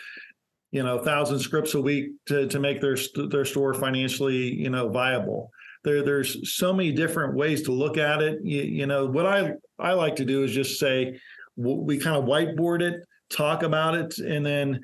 you 0.72 0.82
know 0.82 0.98
thousand 0.98 1.38
scripts 1.38 1.74
a 1.74 1.80
week 1.80 2.10
to 2.26 2.48
to 2.48 2.58
make 2.58 2.80
their 2.80 2.96
their 3.30 3.44
store 3.44 3.72
financially 3.72 4.52
you 4.52 4.68
know 4.68 4.88
viable. 4.88 5.52
There 5.84 6.02
there's 6.02 6.52
so 6.52 6.72
many 6.72 6.90
different 6.90 7.36
ways 7.36 7.62
to 7.62 7.72
look 7.72 7.98
at 7.98 8.20
it. 8.20 8.40
You, 8.42 8.62
you 8.62 8.86
know 8.86 9.06
what 9.06 9.26
i 9.26 9.52
i 9.78 9.92
like 9.92 10.16
to 10.16 10.24
do 10.24 10.42
is 10.42 10.50
just 10.50 10.80
say 10.80 11.20
we 11.54 11.98
kind 11.98 12.16
of 12.16 12.24
whiteboard 12.24 12.82
it 12.82 13.00
talk 13.30 13.62
about 13.62 13.94
it 13.94 14.18
and 14.18 14.44
then 14.44 14.80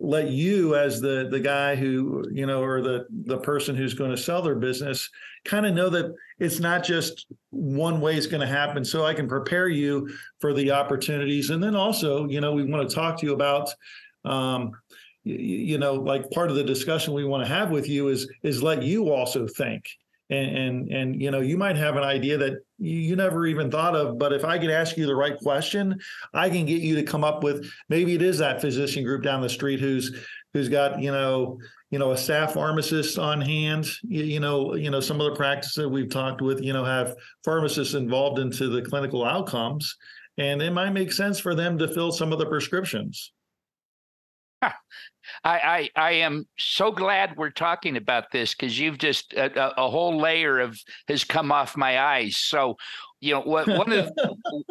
let 0.00 0.28
you 0.28 0.74
as 0.76 1.00
the 1.00 1.28
the 1.30 1.40
guy 1.40 1.74
who 1.74 2.24
you 2.32 2.46
know 2.46 2.62
or 2.62 2.80
the 2.80 3.06
the 3.26 3.38
person 3.38 3.76
who's 3.76 3.94
going 3.94 4.10
to 4.10 4.16
sell 4.16 4.42
their 4.42 4.54
business 4.54 5.08
kind 5.44 5.66
of 5.66 5.74
know 5.74 5.88
that 5.90 6.14
it's 6.38 6.60
not 6.60 6.84
just 6.84 7.26
one 7.50 8.00
way 8.00 8.16
is 8.16 8.26
going 8.26 8.40
to 8.40 8.46
happen. 8.46 8.84
So 8.84 9.04
i 9.04 9.14
can 9.14 9.28
prepare 9.28 9.68
you 9.68 10.08
for 10.40 10.52
the 10.52 10.70
opportunities. 10.70 11.50
And 11.50 11.62
then 11.62 11.74
also 11.74 12.26
you 12.28 12.40
know 12.40 12.52
we 12.52 12.64
want 12.64 12.88
to 12.88 12.94
talk 12.94 13.18
to 13.18 13.26
you 13.26 13.32
about 13.32 13.68
um, 14.24 14.72
you 15.24 15.78
know 15.78 15.94
like 15.94 16.30
part 16.30 16.50
of 16.50 16.56
the 16.56 16.64
discussion 16.64 17.14
we 17.14 17.24
want 17.24 17.44
to 17.44 17.52
have 17.52 17.70
with 17.70 17.88
you 17.88 18.08
is 18.08 18.28
is 18.42 18.62
let 18.62 18.82
you 18.82 19.10
also 19.10 19.46
think 19.46 19.84
and 20.30 20.56
and 20.56 20.88
and 20.92 21.22
you 21.22 21.30
know 21.30 21.40
you 21.40 21.58
might 21.58 21.76
have 21.76 21.96
an 21.96 22.02
idea 22.02 22.38
that 22.38 22.54
you, 22.78 22.98
you 22.98 23.16
never 23.16 23.46
even 23.46 23.70
thought 23.70 23.94
of 23.94 24.18
but 24.18 24.32
if 24.32 24.44
i 24.44 24.58
could 24.58 24.70
ask 24.70 24.96
you 24.96 25.06
the 25.06 25.14
right 25.14 25.36
question 25.38 25.98
i 26.32 26.48
can 26.48 26.64
get 26.64 26.80
you 26.80 26.94
to 26.94 27.02
come 27.02 27.22
up 27.22 27.44
with 27.44 27.70
maybe 27.88 28.14
it 28.14 28.22
is 28.22 28.38
that 28.38 28.60
physician 28.60 29.04
group 29.04 29.22
down 29.22 29.42
the 29.42 29.48
street 29.48 29.80
who's 29.80 30.24
who's 30.54 30.68
got 30.68 31.00
you 31.00 31.12
know 31.12 31.58
you 31.90 31.98
know 31.98 32.12
a 32.12 32.16
staff 32.16 32.54
pharmacist 32.54 33.18
on 33.18 33.40
hand 33.40 33.86
you, 34.02 34.24
you 34.24 34.40
know 34.40 34.74
you 34.74 34.90
know 34.90 35.00
some 35.00 35.20
of 35.20 35.30
the 35.30 35.36
practices 35.36 35.86
we've 35.86 36.10
talked 36.10 36.40
with 36.40 36.62
you 36.62 36.72
know 36.72 36.84
have 36.84 37.14
pharmacists 37.44 37.94
involved 37.94 38.38
into 38.38 38.68
the 38.68 38.82
clinical 38.82 39.24
outcomes. 39.24 39.96
And 40.36 40.60
it 40.60 40.72
might 40.72 40.90
make 40.90 41.12
sense 41.12 41.38
for 41.38 41.54
them 41.54 41.78
to 41.78 41.86
fill 41.86 42.10
some 42.10 42.32
of 42.32 42.40
the 42.40 42.46
prescriptions 42.46 43.33
I, 45.44 45.88
I, 45.96 46.08
I 46.08 46.10
am 46.12 46.46
so 46.58 46.92
glad 46.92 47.36
we're 47.36 47.50
talking 47.50 47.96
about 47.96 48.30
this 48.30 48.54
because 48.54 48.78
you've 48.78 48.98
just 48.98 49.34
uh, 49.34 49.48
a, 49.56 49.82
a, 49.82 49.90
whole 49.90 50.18
layer 50.18 50.60
of 50.60 50.78
has 51.08 51.24
come 51.24 51.50
off 51.50 51.76
my 51.76 51.98
eyes. 51.98 52.36
So, 52.36 52.76
you 53.24 53.32
know, 53.32 53.40
what, 53.40 53.66
one 53.66 53.90
of 53.90 54.12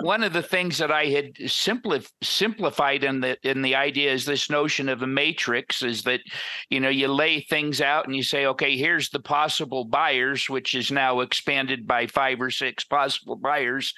one 0.02 0.22
of 0.22 0.32
the 0.32 0.44
things 0.44 0.78
that 0.78 0.92
I 0.92 1.06
had 1.06 1.34
simplif- 1.36 2.12
simplified 2.22 3.04
in 3.04 3.20
the 3.20 3.36
in 3.42 3.64
the 3.64 3.74
idea 3.74 4.14
is 4.14 4.26
this 4.26 4.48
notion 4.48 4.90
of 4.90 5.02
a 5.02 5.08
matrix 5.08 5.82
is 5.82 6.04
that, 6.04 6.20
you 6.70 6.80
know, 6.80 6.90
you 6.90 7.08
lay 7.08 7.42
things 7.42 7.82
out 7.82 8.06
and 8.06 8.16
you 8.16 8.22
say, 8.22 8.46
okay, 8.46 8.78
here's 8.78 9.10
the 9.10 9.20
possible 9.20 9.86
buyers, 9.86 10.48
which 10.50 10.76
is 10.76 10.92
now 10.92 11.22
expanded 11.22 11.88
by 11.88 12.06
five 12.06 12.40
or 12.40 12.52
six 12.52 12.84
possible 12.84 13.38
buyers, 13.38 13.92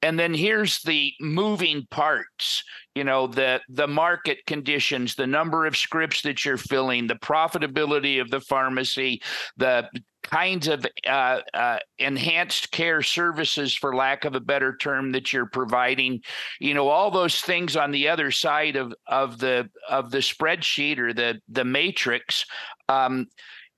and 0.00 0.18
then 0.18 0.32
here's 0.32 0.80
the 0.82 1.12
moving 1.20 1.86
parts 1.90 2.64
you 2.94 3.04
know 3.04 3.26
the 3.26 3.60
the 3.68 3.86
market 3.86 4.38
conditions 4.46 5.14
the 5.14 5.26
number 5.26 5.66
of 5.66 5.76
scripts 5.76 6.22
that 6.22 6.44
you're 6.44 6.56
filling 6.56 7.06
the 7.06 7.14
profitability 7.14 8.20
of 8.20 8.30
the 8.30 8.40
pharmacy 8.40 9.20
the 9.56 9.88
kinds 10.30 10.68
of 10.68 10.84
uh, 11.06 11.40
uh, 11.54 11.78
enhanced 11.98 12.70
care 12.70 13.02
services 13.02 13.74
for 13.74 13.94
lack 13.94 14.24
of 14.24 14.34
a 14.34 14.40
better 14.40 14.76
term 14.76 15.12
that 15.12 15.32
you're 15.32 15.46
providing 15.46 16.20
you 16.60 16.74
know 16.74 16.88
all 16.88 17.10
those 17.10 17.40
things 17.40 17.76
on 17.76 17.90
the 17.90 18.08
other 18.08 18.30
side 18.30 18.76
of 18.76 18.92
of 19.06 19.38
the 19.38 19.68
of 19.88 20.10
the 20.10 20.18
spreadsheet 20.18 20.98
or 20.98 21.12
the 21.12 21.40
the 21.48 21.64
matrix 21.64 22.44
um, 22.88 23.26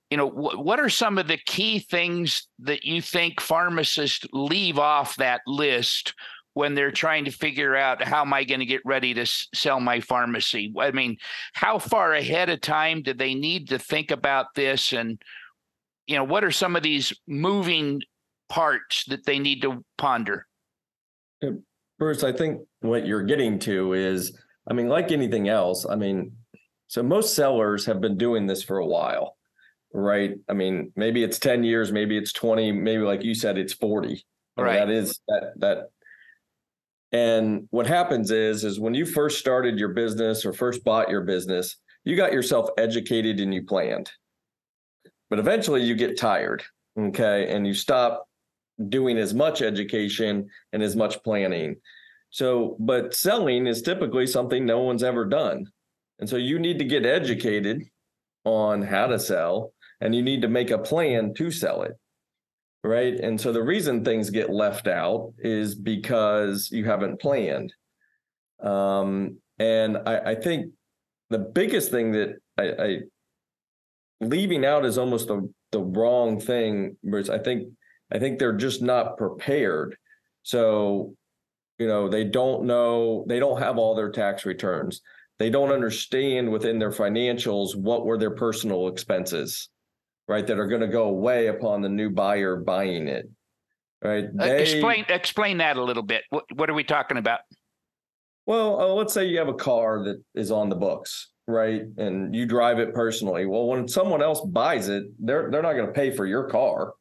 you 0.09 0.17
know 0.17 0.29
wh- 0.29 0.59
what 0.59 0.79
are 0.79 0.89
some 0.89 1.17
of 1.17 1.27
the 1.27 1.39
key 1.45 1.79
things 1.79 2.47
that 2.59 2.83
you 2.83 3.01
think 3.01 3.39
pharmacists 3.39 4.25
leave 4.33 4.77
off 4.77 5.15
that 5.15 5.41
list 5.47 6.13
when 6.53 6.75
they're 6.75 6.91
trying 6.91 7.23
to 7.23 7.31
figure 7.31 7.77
out 7.77 8.03
how 8.03 8.21
am 8.21 8.33
I 8.33 8.43
going 8.43 8.59
to 8.59 8.65
get 8.65 8.81
ready 8.83 9.13
to 9.13 9.21
s- 9.21 9.47
sell 9.53 9.79
my 9.79 10.01
pharmacy? 10.01 10.73
I 10.77 10.91
mean, 10.91 11.15
how 11.53 11.79
far 11.79 12.13
ahead 12.13 12.49
of 12.49 12.59
time 12.59 13.03
do 13.03 13.13
they 13.13 13.33
need 13.33 13.69
to 13.69 13.79
think 13.79 14.11
about 14.11 14.47
this? 14.53 14.91
And, 14.91 15.21
you 16.07 16.15
know, 16.15 16.23
what 16.23 16.43
are 16.43 16.51
some 16.51 16.75
of 16.75 16.83
these 16.83 17.13
moving 17.27 18.01
parts 18.49 19.05
that 19.05 19.25
they 19.25 19.39
need 19.39 19.61
to 19.61 19.83
ponder? 19.97 20.45
Uh, 21.43 21.51
Bruce, 21.99 22.23
I 22.23 22.31
think 22.31 22.61
what 22.81 23.05
you're 23.05 23.23
getting 23.23 23.59
to 23.59 23.93
is, 23.93 24.37
I 24.69 24.73
mean, 24.73 24.89
like 24.89 25.11
anything 25.11 25.47
else, 25.49 25.85
I 25.89 25.95
mean, 25.95 26.33
so 26.87 27.01
most 27.01 27.35
sellers 27.35 27.85
have 27.85 28.01
been 28.01 28.17
doing 28.17 28.47
this 28.47 28.63
for 28.63 28.79
a 28.79 28.85
while, 28.85 29.37
right? 29.93 30.35
I 30.49 30.53
mean, 30.53 30.91
maybe 30.95 31.23
it's 31.23 31.39
10 31.39 31.63
years, 31.63 31.91
maybe 31.91 32.17
it's 32.17 32.33
20, 32.33 32.71
maybe 32.71 33.03
like 33.03 33.23
you 33.23 33.33
said, 33.33 33.57
it's 33.57 33.73
40. 33.73 34.07
I 34.07 34.09
mean, 34.11 34.17
Right. 34.57 34.79
that 34.79 34.89
is 34.89 35.19
that 35.29 35.53
that 35.57 35.77
and 37.13 37.67
what 37.71 37.87
happens 37.87 38.31
is, 38.31 38.63
is 38.63 38.79
when 38.79 38.93
you 38.93 39.05
first 39.05 39.39
started 39.39 39.77
your 39.77 39.89
business 39.89 40.45
or 40.45 40.53
first 40.53 40.83
bought 40.83 41.09
your 41.09 41.21
business, 41.21 41.75
you 42.05 42.15
got 42.15 42.31
yourself 42.31 42.69
educated 42.77 43.39
and 43.39 43.53
you 43.53 43.63
planned. 43.63 44.11
But 45.31 45.39
eventually 45.39 45.81
you 45.81 45.95
get 45.95 46.19
tired, 46.19 46.61
okay, 46.99 47.49
and 47.49 47.65
you 47.65 47.73
stop 47.73 48.27
doing 48.89 49.17
as 49.17 49.33
much 49.33 49.63
education 49.63 50.47
and 50.73 50.83
as 50.83 50.95
much 50.95 51.23
planning. 51.23 51.77
So, 52.29 52.77
but 52.79 53.15
selling 53.15 53.65
is 53.65 53.81
typically 53.81 54.27
something 54.27 54.63
no 54.63 54.81
one's 54.81 55.03
ever 55.03 55.25
done. 55.25 55.65
And 56.19 56.29
so 56.29 56.37
you 56.37 56.59
need 56.59 56.77
to 56.77 56.85
get 56.85 57.07
educated 57.07 57.81
on 58.45 58.83
how 58.83 59.07
to 59.07 59.17
sell 59.17 59.73
and 59.99 60.13
you 60.13 60.21
need 60.21 60.43
to 60.43 60.47
make 60.47 60.69
a 60.69 60.77
plan 60.77 61.33
to 61.33 61.49
sell 61.49 61.81
it 61.81 61.97
right? 62.83 63.19
And 63.19 63.39
so 63.39 63.51
the 63.51 63.63
reason 63.63 64.03
things 64.03 64.29
get 64.29 64.49
left 64.49 64.87
out 64.87 65.33
is 65.37 65.75
because 65.75 66.69
you 66.71 66.85
haven't 66.85 67.19
planned. 67.19 67.73
Um, 68.61 69.37
and 69.59 69.97
I, 70.05 70.31
I 70.31 70.35
think 70.35 70.73
the 71.29 71.39
biggest 71.39 71.91
thing 71.91 72.11
that 72.13 72.35
I, 72.57 72.63
I 72.63 72.99
leaving 74.21 74.65
out 74.65 74.85
is 74.85 74.97
almost 74.97 75.27
the 75.27 75.51
the 75.71 75.81
wrong 75.81 76.39
thing. 76.39 76.97
Whereas 77.01 77.29
I 77.29 77.39
think 77.39 77.69
I 78.11 78.19
think 78.19 78.39
they're 78.39 78.53
just 78.53 78.81
not 78.81 79.17
prepared. 79.17 79.97
So, 80.43 81.15
you 81.77 81.87
know, 81.87 82.09
they 82.09 82.23
don't 82.23 82.65
know, 82.65 83.25
they 83.27 83.39
don't 83.39 83.61
have 83.61 83.77
all 83.77 83.95
their 83.95 84.11
tax 84.11 84.45
returns. 84.45 85.01
They 85.39 85.49
don't 85.49 85.71
understand 85.71 86.51
within 86.51 86.79
their 86.79 86.91
financials 86.91 87.75
what 87.75 88.05
were 88.05 88.17
their 88.17 88.35
personal 88.35 88.87
expenses 88.87 89.69
right, 90.31 90.47
that 90.47 90.57
are 90.57 90.67
going 90.67 90.81
to 90.81 90.87
go 90.87 91.03
away 91.03 91.47
upon 91.47 91.81
the 91.81 91.89
new 91.89 92.09
buyer 92.09 92.55
buying 92.55 93.07
it. 93.07 93.29
Right. 94.03 94.25
Uh, 94.39 94.45
explain 94.45 95.05
explain 95.09 95.57
that 95.57 95.77
a 95.77 95.83
little 95.83 96.01
bit. 96.01 96.23
What 96.31 96.45
what 96.55 96.69
are 96.71 96.73
we 96.73 96.83
talking 96.83 97.17
about? 97.17 97.41
Well, 98.47 98.81
uh, 98.81 98.87
let's 98.87 99.13
say 99.13 99.25
you 99.25 99.37
have 99.37 99.47
a 99.47 99.53
car 99.53 100.03
that 100.05 100.23
is 100.33 100.49
on 100.49 100.69
the 100.69 100.75
books, 100.75 101.29
right? 101.51 101.83
And 101.97 102.33
you 102.33 102.45
drive 102.45 102.79
it 102.79 102.93
personally. 102.93 103.45
Well, 103.45 103.67
when 103.67 103.87
someone 103.87 104.23
else 104.23 104.41
buys 104.41 104.87
it, 104.89 105.03
they're 105.19 105.51
they're 105.51 105.61
not 105.61 105.73
going 105.73 105.87
to 105.87 105.93
pay 105.93 106.11
for 106.11 106.25
your 106.25 106.45
car. 106.49 106.93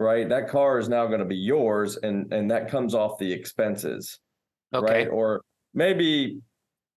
Right? 0.00 0.28
That 0.28 0.48
car 0.48 0.78
is 0.78 0.88
now 0.88 1.06
going 1.06 1.18
to 1.20 1.24
be 1.26 1.36
yours 1.36 1.96
and 2.02 2.32
and 2.32 2.50
that 2.50 2.70
comes 2.70 2.94
off 2.94 3.18
the 3.18 3.32
expenses, 3.32 4.18
Okay. 4.74 5.04
right? 5.04 5.08
Or 5.08 5.42
maybe 5.74 6.40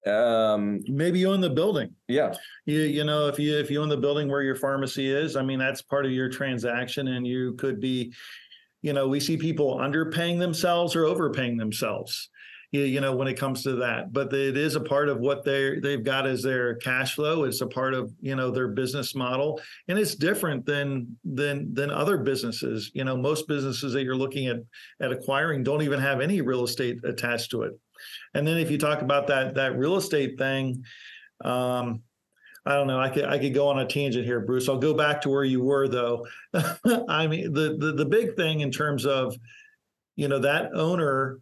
um 0.08 0.80
maybe 0.88 1.20
you 1.20 1.32
own 1.32 1.42
the 1.42 1.50
building 1.50 1.94
yeah, 2.08 2.34
you 2.66 2.80
you 2.80 3.04
know 3.04 3.28
if 3.28 3.38
you 3.38 3.56
if 3.56 3.70
you 3.70 3.80
own 3.80 3.88
the 3.88 3.96
building 3.96 4.28
where 4.28 4.42
your 4.42 4.56
pharmacy 4.56 5.08
is 5.12 5.36
i 5.36 5.44
mean 5.44 5.60
that's 5.60 5.84
part 5.84 6.08
of 6.08 6.12
your 6.12 6.28
transaction 6.28 7.10
and 7.10 7.28
you 7.28 7.54
could 7.54 7.80
be 7.80 8.12
you 8.82 8.94
know 8.94 9.08
we 9.08 9.20
see 9.20 9.38
people 9.38 9.78
underpaying 9.78 10.40
themselves 10.40 10.96
or 10.96 11.06
overpaying 11.06 11.56
themselves 11.56 12.31
you, 12.72 13.02
know 13.02 13.14
when 13.14 13.28
it 13.28 13.38
comes 13.38 13.64
to 13.64 13.76
that 13.76 14.14
but 14.14 14.32
it 14.34 14.56
is 14.56 14.76
a 14.76 14.80
part 14.80 15.10
of 15.10 15.20
what 15.20 15.44
they 15.44 15.80
they've 15.80 16.04
got 16.04 16.26
as 16.26 16.42
their 16.42 16.76
cash 16.76 17.16
flow 17.16 17.44
it's 17.44 17.62
a 17.62 17.68
part 17.68 17.94
of 17.94 18.12
you 18.22 18.36
know 18.36 18.50
their 18.50 18.70
business 18.70 19.14
model 19.14 19.60
and 19.88 20.00
it's 20.00 20.16
different 20.16 20.66
than 20.66 21.18
than 21.24 21.74
than 21.74 21.92
other 21.92 22.18
businesses 22.18 22.92
you 22.94 23.04
know 23.04 23.18
most 23.18 23.48
businesses 23.48 23.94
that 23.94 24.04
you're 24.04 24.16
looking 24.16 24.48
at 24.48 24.58
at 25.02 25.12
acquiring 25.12 25.64
don't 25.64 25.82
even 25.82 26.00
have 26.00 26.22
any 26.22 26.42
real 26.42 26.64
estate 26.64 26.98
attached 27.04 27.52
to 27.52 27.64
it 27.64 27.78
and 28.34 28.48
then 28.48 28.58
if 28.58 28.72
you 28.72 28.78
talk 28.78 29.02
about 29.02 29.28
that 29.28 29.54
that 29.56 29.78
real 29.78 29.98
estate 29.98 30.38
thing 30.38 30.84
um 31.44 32.02
I 32.64 32.76
don't 32.76 32.86
know. 32.86 33.00
I 33.00 33.10
could 33.10 33.26
I 33.26 33.40
could 33.40 33.56
go 33.56 33.68
on 33.70 33.80
a 33.80 33.88
tangent 33.88 34.24
here, 34.24 34.40
Bruce. 34.40 34.70
I'll 34.70 34.78
go 34.78 34.94
back 34.94 35.22
to 35.22 35.30
where 35.30 35.44
you 35.44 35.64
were 35.64 35.88
though. 35.88 36.28
I 37.10 37.26
mean, 37.26 37.54
the, 37.54 37.76
the 37.80 37.94
the 37.94 38.06
big 38.06 38.36
thing 38.36 38.60
in 38.60 38.70
terms 38.70 39.04
of, 39.04 39.36
you 40.16 40.28
know, 40.28 40.38
that 40.38 40.70
owner, 40.76 41.40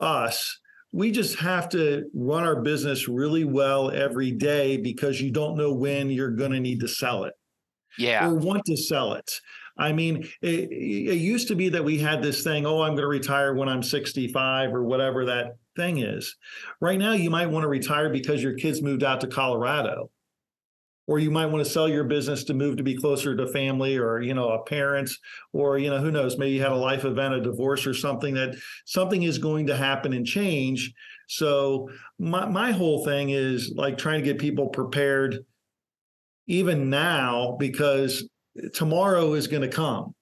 us, 0.00 0.58
we 0.92 1.10
just 1.10 1.38
have 1.38 1.68
to 1.70 2.04
run 2.14 2.44
our 2.44 2.60
business 2.60 3.08
really 3.08 3.44
well 3.44 3.90
every 3.90 4.30
day 4.30 4.76
because 4.76 5.20
you 5.20 5.30
don't 5.30 5.56
know 5.56 5.72
when 5.72 6.10
you're 6.10 6.30
going 6.30 6.52
to 6.52 6.60
need 6.60 6.80
to 6.80 6.88
sell 6.88 7.24
it 7.24 7.34
yeah 7.98 8.26
or 8.26 8.34
want 8.34 8.64
to 8.64 8.76
sell 8.76 9.14
it 9.14 9.40
I 9.78 9.92
mean, 9.92 10.28
it, 10.42 10.70
it, 10.70 11.16
used 11.16 11.48
to 11.48 11.56
be 11.56 11.68
that 11.70 11.84
we 11.84 11.98
had 11.98 12.22
this 12.22 12.44
thing, 12.44 12.66
oh, 12.66 12.82
I'm 12.82 12.90
going 12.90 13.02
to 13.02 13.06
retire 13.08 13.54
when 13.54 13.68
I'm 13.68 13.82
65 13.82 14.72
or 14.72 14.84
whatever 14.84 15.24
that 15.26 15.56
thing 15.76 15.98
is. 15.98 16.36
Right 16.80 16.98
now, 16.98 17.12
you 17.12 17.30
might 17.30 17.48
want 17.48 17.64
to 17.64 17.68
retire 17.68 18.10
because 18.10 18.42
your 18.42 18.54
kids 18.54 18.82
moved 18.82 19.02
out 19.02 19.20
to 19.22 19.26
Colorado. 19.26 20.10
Or 21.08 21.18
you 21.18 21.30
might 21.30 21.46
want 21.46 21.64
to 21.64 21.70
sell 21.70 21.88
your 21.88 22.04
business 22.04 22.44
to 22.44 22.54
move 22.54 22.76
to 22.76 22.84
be 22.84 22.96
closer 22.96 23.36
to 23.36 23.48
family 23.48 23.98
or, 23.98 24.20
you 24.20 24.34
know, 24.34 24.50
a 24.50 24.62
parent, 24.62 25.10
or, 25.52 25.76
you 25.76 25.90
know, 25.90 25.98
who 25.98 26.12
knows, 26.12 26.38
maybe 26.38 26.52
you 26.52 26.62
had 26.62 26.70
a 26.70 26.76
life 26.76 27.04
event, 27.04 27.34
a 27.34 27.40
divorce 27.40 27.86
or 27.86 27.94
something 27.94 28.34
that 28.34 28.54
something 28.86 29.24
is 29.24 29.38
going 29.38 29.66
to 29.66 29.76
happen 29.76 30.12
and 30.12 30.24
change. 30.24 30.92
So 31.26 31.88
my, 32.20 32.46
my 32.46 32.70
whole 32.70 33.04
thing 33.04 33.30
is 33.30 33.72
like 33.74 33.98
trying 33.98 34.20
to 34.20 34.24
get 34.24 34.38
people 34.38 34.68
prepared 34.68 35.44
even 36.46 36.90
now 36.90 37.56
because 37.58 38.28
tomorrow 38.74 39.34
is 39.34 39.46
going 39.46 39.62
to 39.62 39.68
come. 39.68 40.14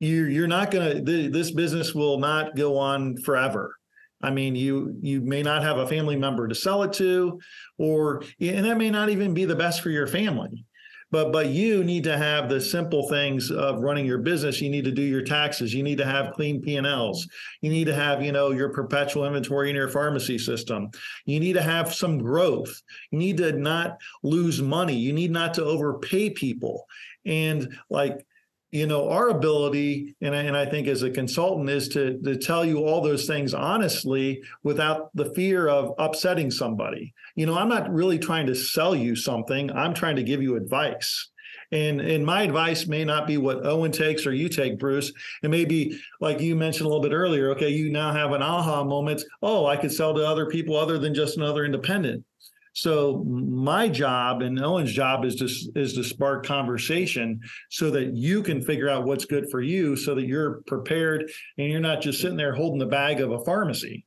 You 0.00 0.24
you're 0.24 0.48
not 0.48 0.70
going 0.70 1.04
to 1.04 1.28
this 1.30 1.50
business 1.52 1.94
will 1.94 2.18
not 2.18 2.56
go 2.56 2.76
on 2.76 3.16
forever. 3.18 3.76
I 4.22 4.30
mean, 4.30 4.54
you 4.54 4.96
you 5.00 5.20
may 5.20 5.42
not 5.42 5.62
have 5.62 5.78
a 5.78 5.86
family 5.86 6.16
member 6.16 6.48
to 6.48 6.54
sell 6.54 6.82
it 6.82 6.92
to, 6.94 7.40
or 7.78 8.22
and 8.40 8.64
that 8.64 8.78
may 8.78 8.90
not 8.90 9.08
even 9.08 9.34
be 9.34 9.44
the 9.44 9.56
best 9.56 9.80
for 9.80 9.90
your 9.90 10.06
family. 10.06 10.64
But 11.12 11.30
but 11.30 11.48
you 11.48 11.84
need 11.84 12.04
to 12.04 12.16
have 12.16 12.48
the 12.48 12.60
simple 12.60 13.06
things 13.08 13.50
of 13.50 13.80
running 13.80 14.06
your 14.06 14.18
business. 14.18 14.62
You 14.62 14.70
need 14.70 14.86
to 14.86 14.90
do 14.90 15.02
your 15.02 15.20
taxes. 15.20 15.74
You 15.74 15.82
need 15.82 15.98
to 15.98 16.06
have 16.06 16.32
clean 16.32 16.62
P&Ls. 16.62 17.28
You 17.60 17.70
need 17.70 17.84
to 17.84 17.94
have, 17.94 18.22
you 18.22 18.32
know, 18.32 18.50
your 18.50 18.70
perpetual 18.70 19.26
inventory 19.26 19.68
in 19.68 19.76
your 19.76 19.88
pharmacy 19.90 20.38
system. 20.38 20.88
You 21.26 21.38
need 21.38 21.52
to 21.52 21.62
have 21.62 21.94
some 21.94 22.16
growth. 22.16 22.80
You 23.10 23.18
need 23.18 23.36
to 23.36 23.52
not 23.52 23.98
lose 24.22 24.62
money. 24.62 24.96
You 24.96 25.12
need 25.12 25.30
not 25.30 25.52
to 25.54 25.64
overpay 25.64 26.30
people 26.30 26.86
and 27.26 27.76
like 27.90 28.26
you 28.72 28.86
know 28.86 29.10
our 29.10 29.28
ability 29.28 30.16
and 30.22 30.34
I, 30.34 30.42
and 30.42 30.56
I 30.56 30.64
think 30.66 30.88
as 30.88 31.02
a 31.02 31.10
consultant 31.10 31.68
is 31.68 31.88
to 31.90 32.18
to 32.22 32.36
tell 32.36 32.64
you 32.64 32.78
all 32.78 33.00
those 33.02 33.26
things 33.26 33.54
honestly 33.54 34.42
without 34.64 35.14
the 35.14 35.32
fear 35.34 35.68
of 35.68 35.94
upsetting 35.98 36.50
somebody. 36.50 37.14
You 37.36 37.46
know 37.46 37.56
i'm 37.56 37.68
not 37.68 37.92
really 37.92 38.18
trying 38.18 38.46
to 38.46 38.54
sell 38.54 38.96
you 38.96 39.14
something. 39.14 39.70
I'm 39.70 39.94
trying 39.94 40.16
to 40.16 40.22
give 40.22 40.42
you 40.42 40.56
advice. 40.56 41.30
And 41.70 42.00
and 42.00 42.24
my 42.24 42.42
advice 42.42 42.86
may 42.86 43.04
not 43.04 43.26
be 43.26 43.36
what 43.36 43.64
owen 43.66 43.92
takes 43.92 44.26
or 44.26 44.32
you 44.32 44.48
take 44.48 44.78
bruce. 44.78 45.12
It 45.42 45.50
may 45.50 45.66
be 45.66 45.98
like 46.20 46.40
you 46.40 46.56
mentioned 46.56 46.86
a 46.86 46.88
little 46.88 47.02
bit 47.02 47.12
earlier 47.12 47.50
okay 47.50 47.68
you 47.68 47.92
now 47.92 48.12
have 48.12 48.32
an 48.32 48.42
aha 48.42 48.82
moment. 48.84 49.22
Oh 49.42 49.66
i 49.66 49.76
could 49.76 49.92
sell 49.92 50.14
to 50.14 50.26
other 50.26 50.46
people 50.46 50.76
other 50.76 50.98
than 50.98 51.14
just 51.14 51.36
another 51.36 51.64
independent 51.66 52.24
so 52.72 53.24
my 53.24 53.88
job 53.88 54.42
and 54.42 54.62
Owen's 54.62 54.92
job 54.92 55.24
is 55.24 55.36
to 55.36 55.80
is 55.80 55.94
to 55.94 56.04
spark 56.04 56.46
conversation 56.46 57.40
so 57.70 57.90
that 57.90 58.14
you 58.14 58.42
can 58.42 58.62
figure 58.62 58.88
out 58.88 59.04
what's 59.04 59.24
good 59.24 59.50
for 59.50 59.60
you, 59.60 59.96
so 59.96 60.14
that 60.14 60.26
you're 60.26 60.62
prepared 60.66 61.30
and 61.58 61.68
you're 61.70 61.80
not 61.80 62.00
just 62.00 62.20
sitting 62.20 62.36
there 62.36 62.54
holding 62.54 62.78
the 62.78 62.86
bag 62.86 63.20
of 63.20 63.32
a 63.32 63.44
pharmacy. 63.44 64.06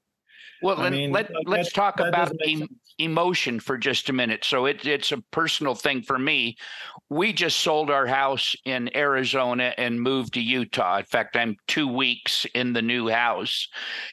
Well, 0.61 0.79
I 0.79 0.89
mean, 0.89 1.11
let, 1.11 1.29
let's 1.45 1.71
talk 1.71 1.99
about 1.99 2.31
em- 2.47 2.67
emotion 2.97 3.59
for 3.59 3.77
just 3.77 4.09
a 4.09 4.13
minute. 4.13 4.43
So 4.43 4.65
it, 4.65 4.85
it's 4.85 5.11
a 5.11 5.21
personal 5.31 5.75
thing 5.75 6.01
for 6.01 6.17
me. 6.17 6.55
We 7.09 7.33
just 7.33 7.59
sold 7.59 7.91
our 7.91 8.07
house 8.07 8.55
in 8.65 8.95
Arizona 8.95 9.73
and 9.77 10.01
moved 10.01 10.33
to 10.35 10.41
Utah. 10.41 10.99
In 10.99 11.05
fact, 11.05 11.35
I'm 11.35 11.57
two 11.67 11.87
weeks 11.87 12.47
in 12.55 12.73
the 12.73 12.81
new 12.81 13.09
house. 13.09 13.67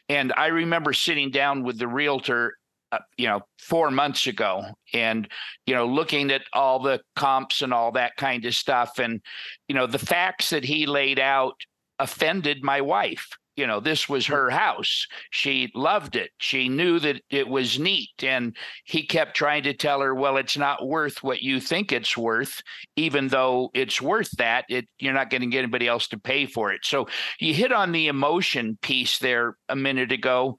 And 0.09 0.32
I 0.37 0.49
remember 0.49 0.92
sitting 0.92 1.30
down 1.30 1.62
with 1.62 1.78
the 1.78 1.88
realtor 1.88 2.54
uh, 2.93 2.99
you 3.17 3.26
know 3.26 3.41
four 3.59 3.91
months 3.91 4.26
ago 4.26 4.63
and 4.93 5.26
you 5.67 5.75
know 5.75 5.87
looking 5.87 6.31
at 6.31 6.43
all 6.52 6.78
the 6.78 7.00
comps 7.17 7.63
and 7.63 7.73
all 7.73 7.91
that 7.93 8.15
kind 8.17 8.45
of 8.45 8.55
stuff. 8.55 8.99
And 8.99 9.21
you 9.67 9.75
know 9.75 9.87
the 9.87 9.99
facts 9.99 10.50
that 10.50 10.65
he 10.65 10.87
laid 10.87 11.19
out 11.19 11.55
offended 11.99 12.63
my 12.63 12.81
wife. 12.81 13.28
You 13.57 13.67
know 13.67 13.81
this 13.81 14.09
was 14.09 14.26
her 14.26 14.50
house. 14.50 15.07
She 15.31 15.71
loved 15.75 16.17
it. 16.17 16.31
She 16.39 16.69
knew 16.69 16.99
that 17.00 17.23
it 17.31 17.49
was 17.49 17.78
neat. 17.78 18.11
And 18.23 18.57
he 18.85 19.07
kept 19.07 19.37
trying 19.37 19.63
to 19.65 19.75
tell 19.75 20.00
her 20.00 20.15
well 20.15 20.37
it's 20.37 20.57
not 20.57 20.87
worth 20.87 21.23
what 21.23 21.43
you 21.43 21.61
think 21.61 21.93
it's 21.93 22.17
worth. 22.17 22.63
Even 22.97 23.28
though 23.28 23.71
it's 23.75 24.02
worth 24.02 24.31
that 24.33 24.67
it 24.69 24.87
you're 24.99 25.15
not 25.15 25.31
going 25.31 25.43
to 25.43 25.49
get 25.49 25.61
anybody 25.61 25.89
else 25.89 26.09
to 26.09 26.19
pay 26.19 26.45
for 26.47 26.73
it. 26.73 26.85
So 26.85 27.09
you 27.41 27.55
hit 27.55 27.73
on 27.73 27.93
the 27.93 28.09
emotion 28.09 28.78
piece 28.83 29.19
there 29.19 29.57
a 29.71 29.76
minute 29.76 30.13
ago. 30.13 30.57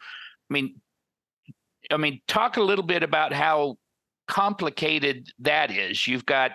I 0.49 0.53
mean 0.53 0.75
I 1.91 1.97
mean, 1.97 2.21
talk 2.27 2.57
a 2.57 2.61
little 2.61 2.85
bit 2.85 3.03
about 3.03 3.33
how 3.33 3.77
complicated 4.27 5.29
that 5.39 5.71
is. 5.71 6.07
You've 6.07 6.25
got 6.25 6.51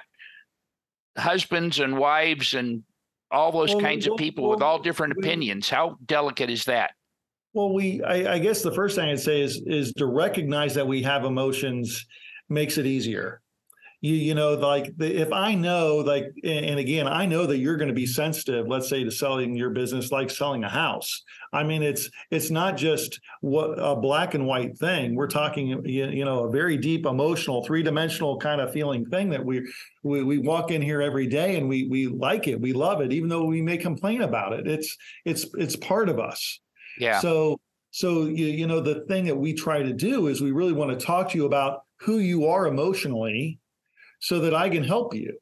husbands 1.17 1.81
and 1.81 1.99
wives 1.99 2.55
and 2.55 2.83
all 3.31 3.53
those 3.53 3.75
well, 3.75 3.81
kinds 3.81 4.07
well, 4.07 4.15
of 4.15 4.19
people 4.19 4.45
well, 4.45 4.53
with 4.53 4.63
all 4.63 4.79
different 4.79 5.15
opinions. 5.19 5.69
How 5.69 5.97
delicate 6.07 6.51
is 6.51 6.65
that? 6.65 6.93
Well, 7.53 7.73
we 7.73 8.03
I, 8.03 8.35
I, 8.35 8.39
guess 8.39 8.63
the 8.63 8.73
first 8.73 8.97
thing 8.97 9.09
I'd 9.09 9.21
say 9.21 9.41
is 9.41 9.63
is 9.67 9.93
to 9.95 10.07
recognize 10.07 10.75
that 10.75 10.87
we 10.87 11.03
have 11.03 11.25
emotions 11.25 12.07
makes 12.49 12.79
it 12.79 12.87
easier 12.87 13.41
you 14.01 14.15
you 14.15 14.35
know 14.35 14.55
like 14.55 14.97
the, 14.97 15.21
if 15.21 15.33
i 15.33 15.55
know 15.55 15.97
like 15.97 16.27
and 16.45 16.79
again 16.79 17.09
i 17.09 17.27
know 17.27 17.47
that 17.47 17.59
you're 17.59 17.77
going 17.77 17.89
to 17.89 17.95
be 17.95 18.07
sensitive 18.07 18.67
let's 18.69 18.89
say 18.89 19.03
to 19.03 19.11
selling 19.11 19.57
your 19.57 19.71
business 19.71 20.13
like 20.13 20.31
selling 20.31 20.65
a 20.65 20.69
house. 20.69 21.23
I 21.53 21.65
mean 21.65 21.83
it's 21.83 22.11
it's 22.31 22.51
not 22.51 22.77
just 22.77 23.21
what 23.41 23.75
a 23.79 23.97
black 23.97 24.35
and 24.35 24.47
white 24.47 24.77
thing. 24.79 25.15
We're 25.15 25.29
talking 25.29 25.85
you 25.85 26.25
know 26.25 26.45
a 26.45 26.51
very 26.51 26.77
deep 26.77 27.07
emotional 27.07 27.65
three-dimensional 27.65 28.39
kind 28.39 28.61
of 28.61 28.73
feeling 28.73 29.07
thing 29.07 29.31
that 29.31 29.45
we 29.45 29.69
we, 30.03 30.23
we 30.23 30.39
walk 30.39 30.71
in 30.71 30.83
here 30.83 31.03
every 31.03 31.27
day 31.27 31.57
and 31.57 31.69
we 31.69 31.89
we 31.89 32.07
like 32.07 32.49
it 32.49 32.61
we 32.61 32.73
love 32.73 33.01
it 33.01 33.13
even 33.13 33.29
though 33.29 33.45
we 33.45 33.63
may 33.63 33.77
complain 33.77 34.23
about 34.23 34.53
it. 34.53 34.67
It's 34.67 34.97
it's 35.25 35.47
it's 35.55 35.77
part 35.77 36.09
of 36.09 36.19
us. 36.19 36.61
Yeah. 36.99 37.21
So 37.21 37.59
so 37.91 38.27
you, 38.27 38.47
you 38.47 38.67
know 38.67 38.81
the 38.81 39.05
thing 39.07 39.25
that 39.25 39.37
we 39.37 39.55
try 39.55 39.83
to 39.83 39.93
do 39.93 40.27
is 40.27 40.41
we 40.41 40.53
really 40.53 40.75
want 40.75 40.99
to 40.99 41.05
talk 41.05 41.31
to 41.31 41.39
you 41.39 41.47
about 41.47 41.83
who 42.01 42.19
you 42.19 42.47
are 42.47 42.67
emotionally 42.67 43.59
so 44.19 44.41
that 44.41 44.55
I 44.55 44.69
can 44.69 44.85
help 44.85 45.15
you. 45.15 45.39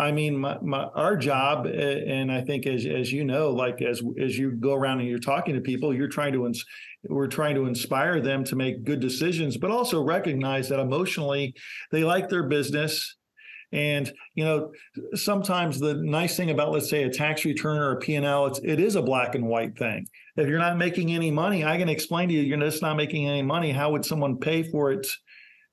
I 0.00 0.12
mean, 0.12 0.38
my, 0.38 0.56
my, 0.62 0.84
our 0.94 1.16
job, 1.16 1.66
and 1.66 2.32
I 2.32 2.40
think 2.40 2.66
as 2.66 2.86
as 2.86 3.12
you 3.12 3.22
know, 3.22 3.50
like 3.50 3.82
as 3.82 4.02
as 4.18 4.38
you 4.38 4.52
go 4.52 4.72
around 4.74 5.00
and 5.00 5.08
you're 5.08 5.18
talking 5.18 5.54
to 5.54 5.60
people, 5.60 5.94
you're 5.94 6.08
trying 6.08 6.32
to 6.32 6.46
ins- 6.46 6.64
we're 7.08 7.26
trying 7.26 7.54
to 7.56 7.66
inspire 7.66 8.20
them 8.20 8.42
to 8.44 8.56
make 8.56 8.84
good 8.84 9.00
decisions, 9.00 9.58
but 9.58 9.70
also 9.70 10.02
recognize 10.02 10.68
that 10.68 10.80
emotionally 10.80 11.54
they 11.90 12.02
like 12.02 12.28
their 12.28 12.44
business. 12.44 13.16
And 13.72 14.10
you 14.34 14.44
know, 14.44 14.72
sometimes 15.14 15.78
the 15.78 15.94
nice 15.94 16.34
thing 16.36 16.50
about, 16.50 16.72
let's 16.72 16.88
say, 16.88 17.04
a 17.04 17.10
tax 17.10 17.44
return 17.44 17.78
or 17.78 17.92
a 17.92 17.98
P&L, 17.98 18.46
it's 18.46 18.60
it 18.64 18.80
is 18.80 18.96
a 18.96 19.02
black 19.02 19.34
and 19.34 19.46
white 19.46 19.76
thing. 19.76 20.06
If 20.36 20.48
you're 20.48 20.58
not 20.58 20.78
making 20.78 21.12
any 21.12 21.30
money, 21.30 21.64
I 21.64 21.76
can 21.76 21.90
explain 21.90 22.28
to 22.30 22.34
you, 22.34 22.40
you're 22.40 22.58
just 22.58 22.82
not 22.82 22.96
making 22.96 23.28
any 23.28 23.42
money. 23.42 23.70
How 23.70 23.92
would 23.92 24.04
someone 24.06 24.38
pay 24.38 24.62
for 24.62 24.92
it? 24.92 25.06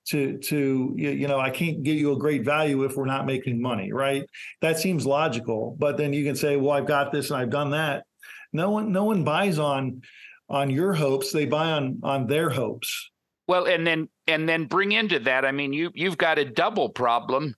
To 0.10 0.38
to 0.38 0.94
you 0.96 1.28
know 1.28 1.40
i 1.40 1.50
can't 1.50 1.84
give 1.84 1.98
you 1.98 2.14
a 2.14 2.18
great 2.18 2.44
value 2.46 2.84
if 2.84 2.96
we're 2.96 3.06
not 3.06 3.26
making 3.26 3.62
money 3.62 3.92
right? 3.92 4.24
That 4.62 4.80
seems 4.80 5.06
logical 5.06 5.76
but 5.80 5.98
then 5.98 6.14
you 6.14 6.24
can 6.24 6.36
say 6.36 6.56
well 6.56 6.72
i've 6.72 6.88
got 6.88 7.12
this 7.12 7.30
and 7.30 7.40
i've 7.40 7.50
done 7.50 7.72
that. 7.72 8.06
No 8.54 8.72
one 8.72 8.92
no 8.92 9.04
one 9.04 9.24
buys 9.24 9.60
on 9.60 10.02
on 10.50 10.70
your 10.70 10.94
hopes. 10.94 11.32
They 11.32 11.46
buy 11.46 11.72
on 11.72 12.00
on 12.04 12.28
their 12.28 12.50
hopes. 12.50 13.12
Well 13.48 13.66
and 13.66 13.86
then 13.86 14.10
and 14.28 14.48
then 14.48 14.66
bring 14.66 14.92
into 14.92 15.20
that 15.20 15.46
i 15.46 15.52
mean 15.52 15.74
you 15.74 15.92
you've 15.94 16.18
got 16.18 16.38
a 16.38 16.46
double 16.46 16.90
problem 16.90 17.56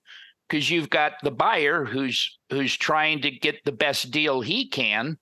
because 0.48 0.70
you've 0.70 0.90
got 0.90 1.12
the 1.22 1.30
buyer 1.30 1.84
who's 1.84 2.38
who's 2.50 2.76
trying 2.76 3.20
to 3.22 3.30
get 3.30 3.64
the 3.64 3.72
best 3.72 4.10
deal 4.10 4.40
he 4.40 4.68
can 4.68 5.16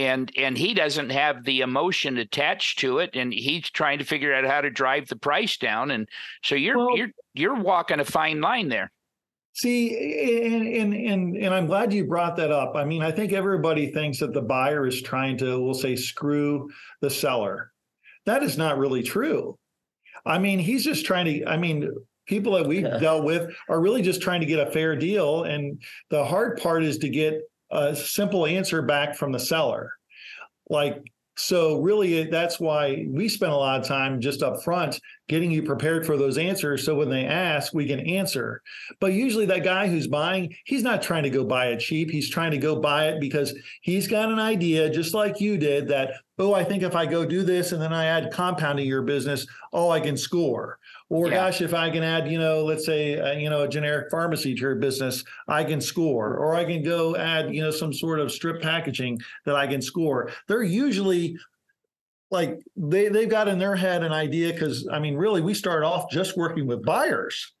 and 0.00 0.32
and 0.36 0.56
he 0.56 0.72
doesn't 0.72 1.10
have 1.10 1.44
the 1.44 1.60
emotion 1.60 2.16
attached 2.16 2.78
to 2.78 2.98
it 2.98 3.10
and 3.14 3.34
he's 3.34 3.68
trying 3.68 3.98
to 3.98 4.04
figure 4.04 4.34
out 4.34 4.46
how 4.46 4.62
to 4.62 4.70
drive 4.70 5.06
the 5.08 5.16
price 5.16 5.58
down 5.58 5.90
and 5.90 6.08
so 6.42 6.54
you're 6.54 6.78
well, 6.78 6.96
you're 6.96 7.10
you're 7.34 7.60
walking 7.60 8.00
a 8.00 8.04
fine 8.04 8.40
line 8.40 8.68
there. 8.68 8.90
See 9.52 10.46
and, 10.46 10.66
and 10.66 10.94
and 10.94 11.36
and 11.36 11.54
i'm 11.54 11.66
glad 11.66 11.92
you 11.92 12.06
brought 12.06 12.36
that 12.36 12.50
up. 12.50 12.76
I 12.76 12.84
mean 12.84 13.02
i 13.02 13.10
think 13.10 13.32
everybody 13.32 13.90
thinks 13.90 14.20
that 14.20 14.32
the 14.32 14.42
buyer 14.42 14.86
is 14.86 15.02
trying 15.02 15.36
to 15.38 15.60
we'll 15.60 15.74
say 15.74 15.96
screw 15.96 16.70
the 17.02 17.10
seller. 17.10 17.70
That 18.24 18.42
is 18.42 18.56
not 18.56 18.78
really 18.78 19.02
true. 19.02 19.58
I 20.24 20.38
mean 20.38 20.58
he's 20.58 20.84
just 20.84 21.04
trying 21.04 21.26
to 21.26 21.46
i 21.46 21.58
mean 21.58 21.90
people 22.26 22.52
that 22.54 22.66
we've 22.66 22.82
yeah. 22.82 22.98
dealt 22.98 23.24
with 23.24 23.50
are 23.68 23.80
really 23.80 24.02
just 24.02 24.22
trying 24.22 24.40
to 24.40 24.46
get 24.46 24.66
a 24.66 24.70
fair 24.70 24.96
deal 24.96 25.44
and 25.44 25.82
the 26.10 26.24
hard 26.24 26.58
part 26.62 26.84
is 26.84 26.96
to 26.98 27.08
get 27.08 27.42
a 27.70 27.94
simple 27.94 28.46
answer 28.46 28.82
back 28.82 29.16
from 29.16 29.32
the 29.32 29.38
seller. 29.38 29.92
Like, 30.68 31.02
so 31.36 31.80
really 31.80 32.24
that's 32.24 32.60
why 32.60 33.06
we 33.08 33.28
spend 33.28 33.52
a 33.52 33.56
lot 33.56 33.80
of 33.80 33.86
time 33.86 34.20
just 34.20 34.42
up 34.42 34.62
front 34.62 35.00
getting 35.28 35.50
you 35.50 35.62
prepared 35.62 36.04
for 36.04 36.18
those 36.18 36.36
answers. 36.36 36.84
So 36.84 36.94
when 36.94 37.08
they 37.08 37.24
ask, 37.24 37.72
we 37.72 37.86
can 37.86 38.00
answer. 38.00 38.60
But 39.00 39.14
usually 39.14 39.46
that 39.46 39.64
guy 39.64 39.88
who's 39.88 40.06
buying, 40.06 40.54
he's 40.66 40.82
not 40.82 41.02
trying 41.02 41.22
to 41.22 41.30
go 41.30 41.44
buy 41.44 41.68
it 41.68 41.80
cheap. 41.80 42.10
He's 42.10 42.28
trying 42.28 42.50
to 42.50 42.58
go 42.58 42.76
buy 42.76 43.08
it 43.08 43.20
because 43.20 43.54
he's 43.80 44.06
got 44.06 44.30
an 44.30 44.38
idea, 44.38 44.90
just 44.90 45.14
like 45.14 45.40
you 45.40 45.56
did, 45.56 45.88
that 45.88 46.14
oh, 46.38 46.54
I 46.54 46.64
think 46.64 46.82
if 46.82 46.94
I 46.94 47.06
go 47.06 47.24
do 47.24 47.42
this 47.42 47.72
and 47.72 47.80
then 47.80 47.92
I 47.92 48.06
add 48.06 48.32
compounding 48.32 48.86
your 48.86 49.02
business, 49.02 49.46
oh, 49.72 49.90
I 49.90 50.00
can 50.00 50.16
score. 50.16 50.78
Or 51.10 51.26
Yeah. 51.28 51.34
gosh, 51.34 51.60
if 51.60 51.74
I 51.74 51.90
can 51.90 52.04
add, 52.04 52.30
you 52.30 52.38
know, 52.38 52.64
let's 52.64 52.86
say, 52.86 53.18
uh, 53.18 53.32
you 53.32 53.50
know, 53.50 53.62
a 53.62 53.68
generic 53.68 54.10
pharmacy 54.10 54.54
to 54.54 54.60
your 54.60 54.76
business, 54.76 55.24
I 55.48 55.64
can 55.64 55.80
score. 55.80 56.36
Or 56.36 56.54
I 56.54 56.64
can 56.64 56.82
go 56.84 57.16
add, 57.16 57.52
you 57.52 57.62
know, 57.62 57.72
some 57.72 57.92
sort 57.92 58.20
of 58.20 58.30
strip 58.30 58.62
packaging 58.62 59.20
that 59.44 59.56
I 59.56 59.66
can 59.66 59.82
score. 59.82 60.30
They're 60.46 60.62
usually 60.62 61.36
like 62.30 62.60
they 62.76 63.08
they've 63.08 63.28
got 63.28 63.48
in 63.48 63.58
their 63.58 63.74
head 63.74 64.04
an 64.04 64.12
idea 64.12 64.52
because 64.52 64.86
I 64.90 65.00
mean, 65.00 65.16
really, 65.16 65.40
we 65.42 65.52
start 65.52 65.82
off 65.82 66.08
just 66.10 66.36
working 66.36 66.66
with 66.68 66.84
buyers. 66.84 67.54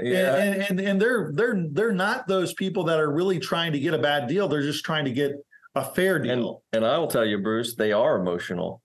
Yeah. 0.00 0.34
And, 0.36 0.62
and 0.62 0.80
and 0.80 1.00
they're 1.00 1.30
they're 1.32 1.64
they're 1.70 1.92
not 1.92 2.26
those 2.26 2.52
people 2.54 2.82
that 2.84 2.98
are 2.98 3.10
really 3.12 3.38
trying 3.38 3.72
to 3.72 3.78
get 3.78 3.94
a 3.94 3.98
bad 3.98 4.26
deal. 4.26 4.48
They're 4.48 4.62
just 4.62 4.84
trying 4.84 5.04
to 5.04 5.12
get 5.12 5.32
a 5.76 5.84
fair 5.84 6.16
And 6.16 6.24
deal. 6.24 6.64
and 6.72 6.84
I 6.84 6.98
will 6.98 7.06
tell 7.06 7.24
you, 7.24 7.38
Bruce, 7.38 7.76
they 7.76 7.92
are 7.92 8.16
emotional 8.18 8.82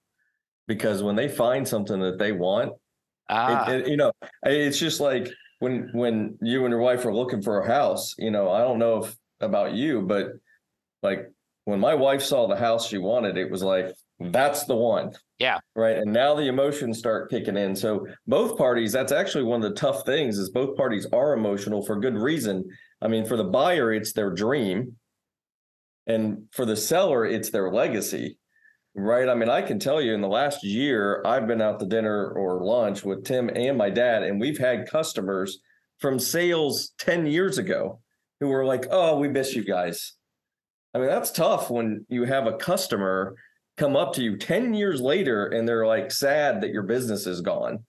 because 0.68 1.02
when 1.02 1.16
they 1.16 1.28
find 1.28 1.68
something 1.68 2.00
that 2.02 2.20
they 2.20 2.32
want, 2.34 2.74
Ah, 3.30 3.70
it, 3.70 3.82
it- 3.82 3.88
you 3.88 3.98
know, 3.98 4.12
it's 4.44 4.80
just 4.80 5.00
like 5.00 5.30
when 5.60 5.90
when 5.94 6.38
you 6.42 6.66
and 6.66 6.72
your 6.72 6.82
wife 6.82 7.06
are 7.06 7.14
looking 7.14 7.42
for 7.42 7.60
a 7.62 7.68
house. 7.68 8.16
You 8.18 8.32
know, 8.32 8.52
I 8.52 8.60
don't 8.62 8.80
know 8.80 9.04
if 9.04 9.16
about 9.40 9.74
you, 9.74 10.02
but 10.02 10.28
like 11.04 11.32
when 11.66 11.80
my 11.80 11.94
wife 11.96 12.22
saw 12.22 12.48
the 12.48 12.56
house 12.56 12.88
she 12.88 12.98
wanted, 12.98 13.38
it 13.38 13.50
was 13.50 13.64
like 13.64 13.92
that's 14.20 14.66
the 14.66 14.76
one. 14.76 15.12
Yeah. 15.40 15.60
Right. 15.76 15.98
And 15.98 16.14
now 16.14 16.36
the 16.36 16.48
emotions 16.48 17.00
start 17.00 17.32
kicking 17.32 17.58
in. 17.58 17.76
So 17.76 18.06
both 18.28 18.56
parties, 18.58 18.92
that's 18.92 19.12
actually 19.12 19.46
one 19.46 19.64
of 19.64 19.70
the 19.70 19.76
tough 19.76 20.06
things 20.06 20.38
is 20.38 20.52
both 20.52 20.78
parties 20.78 21.08
are 21.12 21.34
emotional 21.34 21.84
for 21.84 22.00
good 22.00 22.16
reason. 22.16 22.64
I 23.02 23.08
mean, 23.08 23.26
for 23.26 23.36
the 23.36 23.46
buyer, 23.46 23.92
it's 23.92 24.14
their 24.14 24.30
dream. 24.30 24.96
And 26.06 26.44
for 26.52 26.66
the 26.66 26.76
seller, 26.76 27.26
it's 27.26 27.50
their 27.50 27.72
legacy. 27.72 28.38
Right. 28.94 29.30
I 29.30 29.36
mean, 29.36 29.50
I 29.50 29.62
can 29.62 29.80
tell 29.80 30.02
you 30.02 30.14
in 30.14 30.22
the 30.22 30.28
last 30.28 30.64
year, 30.64 31.24
I've 31.26 31.48
been 31.48 31.62
out 31.62 31.80
to 31.80 31.86
dinner 31.86 32.32
or 32.32 32.64
lunch 32.64 33.06
with 33.06 33.24
Tim 33.24 33.50
and 33.56 33.78
my 33.78 33.90
dad, 33.90 34.24
and 34.24 34.40
we've 34.40 34.58
had 34.58 34.90
customers 34.90 35.60
from 36.00 36.20
sales 36.20 36.92
10 37.00 37.26
years 37.26 37.58
ago 37.58 38.02
who 38.42 38.48
were 38.50 38.66
like, 38.66 38.88
oh, 38.92 39.18
we 39.18 39.30
miss 39.30 39.56
you 39.56 39.64
guys. 39.64 40.14
I 40.94 40.98
mean, 40.98 41.08
that's 41.08 41.32
tough 41.32 41.70
when 41.70 42.06
you 42.10 42.26
have 42.26 42.48
a 42.48 42.58
customer 42.58 43.36
come 43.78 43.96
up 43.96 44.14
to 44.14 44.24
you 44.24 44.36
10 44.36 44.74
years 44.74 45.00
later 45.00 45.48
and 45.48 45.68
they're 45.68 45.88
like 45.88 46.12
sad 46.12 46.62
that 46.62 46.72
your 46.72 46.84
business 46.84 47.26
is 47.26 47.40
gone. 47.40 47.86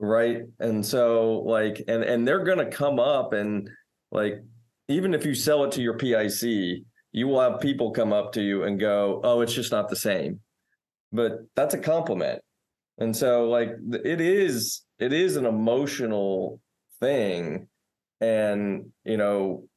Right. 0.00 0.42
And 0.58 0.84
so, 0.84 1.42
like, 1.46 1.82
and, 1.86 2.02
and 2.02 2.26
they're 2.26 2.44
to 2.44 2.70
come 2.70 2.98
up 2.98 3.32
and, 3.32 3.68
like, 4.10 4.42
even 4.88 5.12
if 5.12 5.24
you 5.24 5.34
sell 5.34 5.64
it 5.64 5.72
to 5.72 5.82
your 5.82 5.98
PIC, 5.98 6.84
you 7.18 7.26
will 7.26 7.40
have 7.40 7.60
people 7.60 7.90
come 7.90 8.12
up 8.12 8.32
to 8.32 8.42
you 8.42 8.62
and 8.62 8.78
go, 8.78 9.20
"Oh, 9.24 9.40
it's 9.40 9.52
just 9.52 9.72
not 9.72 9.88
the 9.88 9.96
same." 9.96 10.40
But 11.12 11.40
that's 11.56 11.74
a 11.74 11.78
compliment. 11.78 12.42
And 12.98 13.16
so 13.16 13.48
like 13.48 13.70
it 14.04 14.20
is 14.20 14.82
it 14.98 15.12
is 15.12 15.36
an 15.36 15.46
emotional 15.46 16.60
thing 17.00 17.68
and 18.20 18.90
you 19.04 19.16
know 19.16 19.68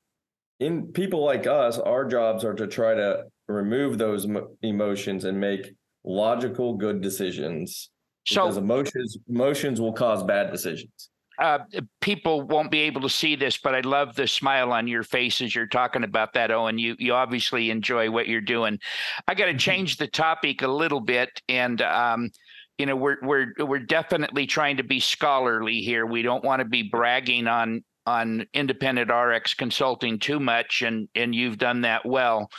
in 0.60 0.88
people 0.88 1.24
like 1.24 1.46
us 1.46 1.78
our 1.78 2.06
jobs 2.06 2.44
are 2.44 2.56
to 2.56 2.66
try 2.68 2.96
to 2.96 3.26
remove 3.48 4.00
those 4.00 4.28
emotions 4.64 5.24
and 5.26 5.40
make 5.40 5.74
logical 6.04 6.74
good 6.76 7.02
decisions 7.02 7.92
because 8.28 8.58
emotions 8.58 9.18
emotions 9.30 9.80
will 9.80 9.94
cause 9.94 10.24
bad 10.24 10.52
decisions. 10.52 11.10
Uh, 11.42 11.60
people 12.02 12.44
won't 12.44 12.70
be 12.70 12.82
able 12.82 13.02
to 13.02 13.10
see 13.10 13.36
this, 13.36 13.58
but 13.58 13.74
I 13.74 13.80
love 13.80 14.16
the 14.16 14.28
smile 14.28 14.72
on 14.72 14.88
your 14.88 15.02
face 15.02 15.42
as 15.42 15.56
you're 15.56 15.66
talking 15.66 16.04
about 16.04 16.34
that, 16.34 16.52
Owen. 16.52 16.78
You 16.78 16.96
you 17.00 17.14
obviously 17.16 17.72
enjoy 17.72 18.12
what 18.12 18.28
you're 18.28 18.42
doing. 18.42 18.80
I 19.28 19.34
got 19.34 19.46
to 19.46 19.58
change 19.58 19.98
the 19.98 20.08
topic 20.08 20.62
a 20.62 20.68
little 20.68 21.00
bit, 21.00 21.30
and 21.50 21.82
um, 21.82 22.30
you 22.78 22.86
know 22.86 22.96
we're 22.96 23.18
we're 23.24 23.54
we're 23.58 23.80
definitely 23.80 24.46
trying 24.46 24.78
to 24.78 24.84
be 24.84 25.00
scholarly 25.00 25.82
here. 25.82 26.06
We 26.06 26.22
don't 26.22 26.44
want 26.44 26.60
to 26.60 26.66
be 26.66 26.84
bragging 26.84 27.48
on 27.48 27.84
on 28.06 28.46
independent 28.54 29.12
RX 29.12 29.56
consulting 29.56 30.20
too 30.20 30.40
much, 30.40 30.84
and 30.84 31.10
and 31.16 31.34
you've 31.34 31.58
done 31.58 31.82
that 31.82 32.06
well. 32.06 32.52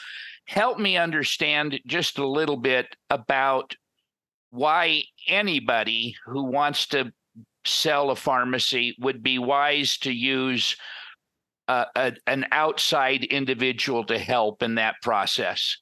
Help 0.47 0.81
me 0.81 0.97
understand 0.97 1.79
just 1.87 2.19
a 2.19 2.27
little 2.27 2.57
bit 2.57 2.97
about 3.11 3.77
why 4.51 5.05
anybody 5.29 6.17
who 6.27 6.43
wants 6.45 6.89
to 6.89 7.13
sell 7.65 8.11
a 8.11 8.17
pharmacy 8.17 8.97
would 9.01 9.23
be 9.23 9.39
wise 9.39 9.99
to 9.99 10.13
use 10.13 10.77
uh, 11.69 11.85
a, 11.95 12.13
an 12.27 12.47
outside 12.53 13.25
individual 13.25 14.05
to 14.05 14.19
help 14.19 14.63
in 14.63 14.75
that 14.77 14.97
process. 15.03 15.77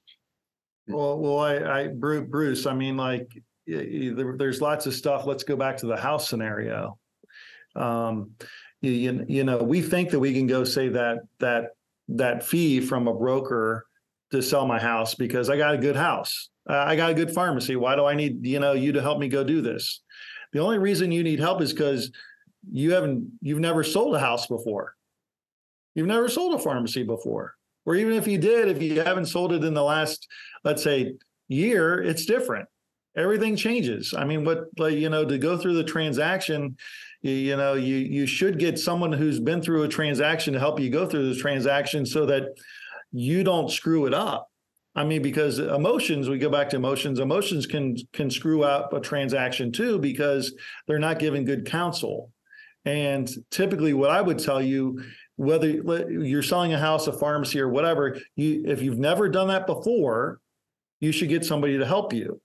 Well, 0.89 1.19
well, 1.19 1.39
I, 1.39 1.83
I, 1.83 1.89
Bruce, 1.89 2.67
I 2.67 2.75
mean, 2.75 2.97
like, 2.97 3.29
there's 3.67 4.61
lots 4.61 4.87
of 4.87 4.95
stuff. 4.95 5.27
Let's 5.27 5.45
go 5.45 5.57
back 5.57 5.77
to 5.79 5.87
the 5.87 5.97
house 5.97 6.29
scenario. 6.29 6.99
Um, 7.77 8.33
you, 8.81 9.25
you, 9.29 9.45
know, 9.45 9.59
we 9.59 9.83
think 9.83 10.11
that 10.11 10.19
we 10.19 10.33
can 10.33 10.47
go 10.47 10.65
say 10.65 10.89
that 10.89 11.19
that 11.39 11.71
that 12.09 12.43
fee 12.43 12.81
from 12.81 13.07
a 13.07 13.15
broker 13.15 13.87
to 14.33 14.43
sell 14.43 14.67
my 14.67 14.81
house 14.81 15.15
because 15.15 15.51
I 15.51 15.57
got 15.57 15.75
a 15.75 15.79
good 15.79 15.97
house. 15.97 16.49
Uh, 16.69 16.85
I 16.87 16.97
got 16.97 17.11
a 17.11 17.15
good 17.15 17.33
pharmacy. 17.33 17.77
Why 17.77 17.95
do 17.95 18.07
I 18.07 18.15
need 18.15 18.45
you 18.47 18.59
know 18.59 18.73
you 18.73 18.93
to 18.93 19.03
help 19.03 19.19
me 19.19 19.29
go 19.29 19.45
do 19.45 19.61
this? 19.61 20.03
The 20.53 20.59
only 20.59 20.79
reason 20.79 21.13
you 21.13 21.23
need 21.23 21.39
help 21.39 21.61
is 21.61 21.73
because 21.73 22.11
you 22.71 22.93
haven't 22.93 23.31
you've 23.41 23.61
never 23.61 23.85
sold 23.85 24.15
a 24.15 24.21
house 24.21 24.47
before. 24.47 24.95
You've 25.95 26.07
never 26.07 26.29
sold 26.29 26.55
a 26.55 26.63
pharmacy 26.63 27.03
before. 27.03 27.55
Or 27.87 27.95
even 27.95 28.13
if 28.13 28.27
you 28.27 28.39
did, 28.39 28.69
if 28.69 28.83
you 28.83 29.01
haven't 29.01 29.27
sold 29.27 29.53
it 29.53 29.65
in 29.65 29.75
the 29.75 29.83
last, 29.83 30.29
let's 30.65 30.83
say, 30.83 31.15
year, 31.49 32.03
it's 32.03 32.27
different. 32.27 32.69
Everything 33.17 33.57
changes. 33.57 34.15
I 34.17 34.25
mean, 34.25 34.45
what 34.45 34.67
like 34.79 34.95
you 34.95 35.09
know, 35.09 35.25
to 35.25 35.39
go 35.39 35.57
through 35.57 35.75
the 35.75 35.85
transaction, 35.85 36.77
you, 37.23 37.33
you 37.33 37.57
know, 37.57 37.75
you 37.75 37.97
you 37.97 38.27
should 38.27 38.59
get 38.59 38.79
someone 38.79 39.13
who's 39.13 39.41
been 39.41 39.61
through 39.61 39.83
a 39.83 39.89
transaction 39.89 40.53
to 40.53 40.61
help 40.61 40.79
you 40.79 40.91
go 40.91 41.07
through 41.07 41.29
this 41.29 41.41
transaction 41.41 42.07
so 42.07 42.27
that 42.27 42.57
you 43.13 43.43
don't 43.43 43.71
screw 43.71 44.07
it 44.07 44.15
up. 44.15 44.50
I 44.95 45.05
mean, 45.05 45.23
because 45.23 45.59
emotions, 45.59 46.29
we 46.29 46.39
go 46.39 46.51
back 46.51 46.71
to 46.71 46.77
emotions, 46.77 47.21
emotions 47.21 47.67
can 47.67 47.97
can 48.13 48.31
screw 48.31 48.65
up 48.65 48.93
a 48.93 49.01
transaction 49.01 49.71
too 49.71 49.99
because 49.99 50.53
they're 50.87 50.99
not 50.99 51.19
given 51.19 51.45
good 51.45 51.67
counsel. 51.67 52.31
And 52.85 53.31
typically 53.51 53.95
what 53.95 54.11
I 54.11 54.21
would 54.21 54.39
tell 54.39 54.61
you, 54.61 55.03
whether 55.37 55.69
you're 56.11 56.43
selling 56.43 56.73
a 56.73 56.79
house, 56.79 57.07
a 57.07 57.13
pharmacy, 57.13 57.61
or 57.61 57.69
whatever, 57.69 58.19
you 58.35 58.65
if 58.67 58.83
you've 58.83 58.99
never 58.99 59.29
done 59.29 59.49
that 59.49 59.67
before, 59.67 60.41
you 60.99 61.13
should 61.13 61.29
get 61.29 61.45
somebody 61.45 61.79
to 61.79 61.87
help 61.87 62.13
you. 62.13 62.41